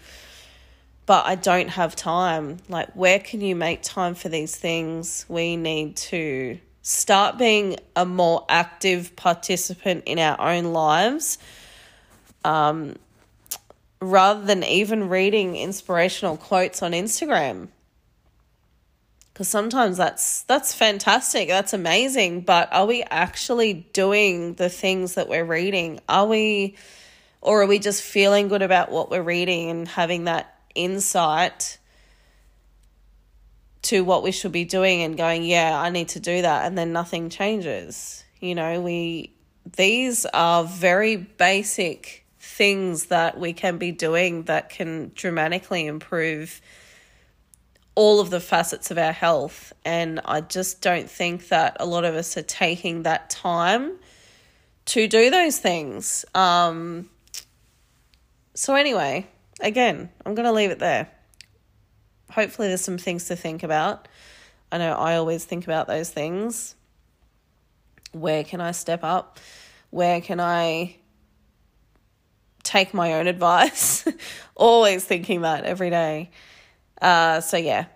but 1.07 1.25
I 1.25 1.37
don't 1.37 1.69
have 1.69 1.95
time. 1.95 2.59
Like, 2.69 2.91
where 2.95 3.21
can 3.21 3.41
you 3.41 3.55
make 3.55 3.83
time 3.83 4.15
for 4.15 4.29
these 4.29 4.55
things? 4.55 5.25
We 5.29 5.57
need 5.57 5.97
to 5.97 6.59
start 6.83 7.39
being 7.39 7.77
a 7.95 8.05
more 8.05 8.45
active 8.49 9.15
participant 9.17 10.05
in 10.07 10.19
our 10.19 10.41
own 10.41 10.73
lives 10.73 11.39
um, 12.45 12.97
rather 14.01 14.45
than 14.45 14.65
even 14.65 15.09
reading 15.09 15.57
inspirational 15.57 16.37
quotes 16.37 16.83
on 16.83 16.91
Instagram. 16.93 17.69
Because 19.37 19.49
sometimes 19.49 19.99
that's 19.99 20.45
that's 20.45 20.73
fantastic, 20.73 21.49
that's 21.49 21.75
amazing, 21.75 22.41
but 22.41 22.73
are 22.73 22.87
we 22.87 23.03
actually 23.03 23.75
doing 23.93 24.55
the 24.55 24.71
things 24.71 25.17
that 25.17 25.29
we're 25.29 25.45
reading? 25.45 26.01
Are 26.09 26.27
we, 26.27 26.77
or 27.43 27.61
are 27.61 27.67
we 27.67 27.79
just 27.79 28.03
feeling 28.03 28.49
good 28.49 28.63
about 28.63 28.91
what 28.91 29.11
we're 29.11 29.21
reading 29.21 29.69
and 29.69 29.87
having 29.87 30.25
that 30.25 30.59
insight 30.75 31.77
to 33.83 34.05
what 34.05 34.23
we 34.23 34.33
should 34.33 34.53
be 34.53 34.65
doing 34.65 35.03
and 35.03 35.19
going, 35.19 35.45
yeah, 35.45 35.79
I 35.79 35.91
need 35.91 36.09
to 36.09 36.21
do 36.21 36.41
that, 36.41 36.65
and 36.65 36.79
then 36.79 36.95
nothing 36.95 37.29
changes. 37.29 38.25
You 38.41 38.55
know, 38.55 38.81
we 38.81 39.35
these 39.77 40.25
are 40.25 40.65
very 40.65 41.17
basic 41.17 42.25
things 42.39 43.09
that 43.09 43.39
we 43.39 43.53
can 43.53 43.77
be 43.77 43.93
doing 43.93 44.45
that 44.45 44.71
can 44.71 45.13
dramatically 45.15 45.85
improve 45.85 46.63
all 47.97 48.21
of 48.21 48.31
the 48.31 48.39
facets 48.39 48.93
of 48.93 48.99
our 48.99 49.13
health. 49.13 49.73
And 49.85 50.21
I 50.25 50.43
just 50.43 50.81
don't 50.81 51.11
think 51.11 51.49
that 51.49 51.77
a 51.81 51.87
lot 51.87 52.05
of 52.05 52.15
us 52.15 52.37
are 52.37 52.43
taking 52.43 53.03
that 53.03 53.29
time 53.31 53.99
to 54.87 55.09
do 55.09 55.31
those 55.31 55.59
things. 55.59 56.25
Um, 56.35 57.11
so, 58.55 58.75
anyway, 58.75 59.27
again, 59.61 60.11
I'm 60.25 60.35
going 60.35 60.47
to 60.47 60.53
leave 60.53 60.71
it 60.71 60.79
there. 60.79 61.11
Hopefully, 62.31 62.69
there's 62.69 62.83
some 62.83 62.99
things 62.99 63.25
to 63.27 63.37
think 63.37 63.63
about. 63.63 64.07
I 64.71 64.79
know 64.79 64.93
I 64.93 65.17
always 65.17 65.45
think 65.45 65.65
about 65.65 65.87
those 65.87 66.11
things. 66.11 66.75
Where 68.13 68.45
can 68.45 68.61
I 68.61 68.73
step 68.73 69.03
up? 69.03 69.39
Where 69.91 70.21
can 70.21 70.41
I 70.41 70.97
take 72.63 72.93
my 72.93 73.15
own 73.15 73.27
advice? 73.35 74.07
always 74.55 75.05
thinking 75.05 75.43
that 75.43 75.65
every 75.65 75.91
day. 75.91 76.31
Uh, 77.01 77.41
so, 77.41 77.57
yeah, 77.57 77.87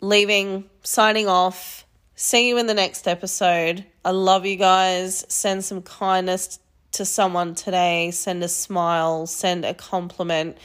leaving, 0.00 0.68
signing 0.82 1.28
off. 1.28 1.84
See 2.14 2.48
you 2.48 2.58
in 2.58 2.66
the 2.66 2.74
next 2.74 3.06
episode. 3.06 3.84
I 4.04 4.10
love 4.10 4.46
you 4.46 4.56
guys. 4.56 5.24
Send 5.28 5.64
some 5.64 5.82
kindness 5.82 6.58
to 6.92 7.04
someone 7.04 7.54
today. 7.54 8.10
Send 8.10 8.42
a 8.42 8.48
smile. 8.48 9.26
Send 9.26 9.64
a 9.64 9.74
compliment. 9.74 10.56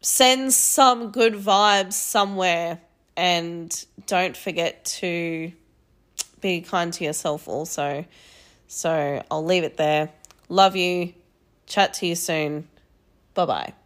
Send 0.00 0.52
some 0.52 1.10
good 1.10 1.34
vibes 1.34 1.94
somewhere. 1.94 2.80
And 3.16 3.84
don't 4.06 4.36
forget 4.36 4.84
to 4.84 5.52
be 6.40 6.60
kind 6.60 6.92
to 6.92 7.04
yourself 7.04 7.48
also. 7.48 8.04
So 8.68 9.22
I'll 9.30 9.44
leave 9.44 9.64
it 9.64 9.76
there. 9.76 10.10
Love 10.48 10.76
you. 10.76 11.14
Chat 11.66 11.94
to 11.94 12.06
you 12.06 12.14
soon. 12.14 12.68
Bye 13.34 13.46
bye. 13.46 13.83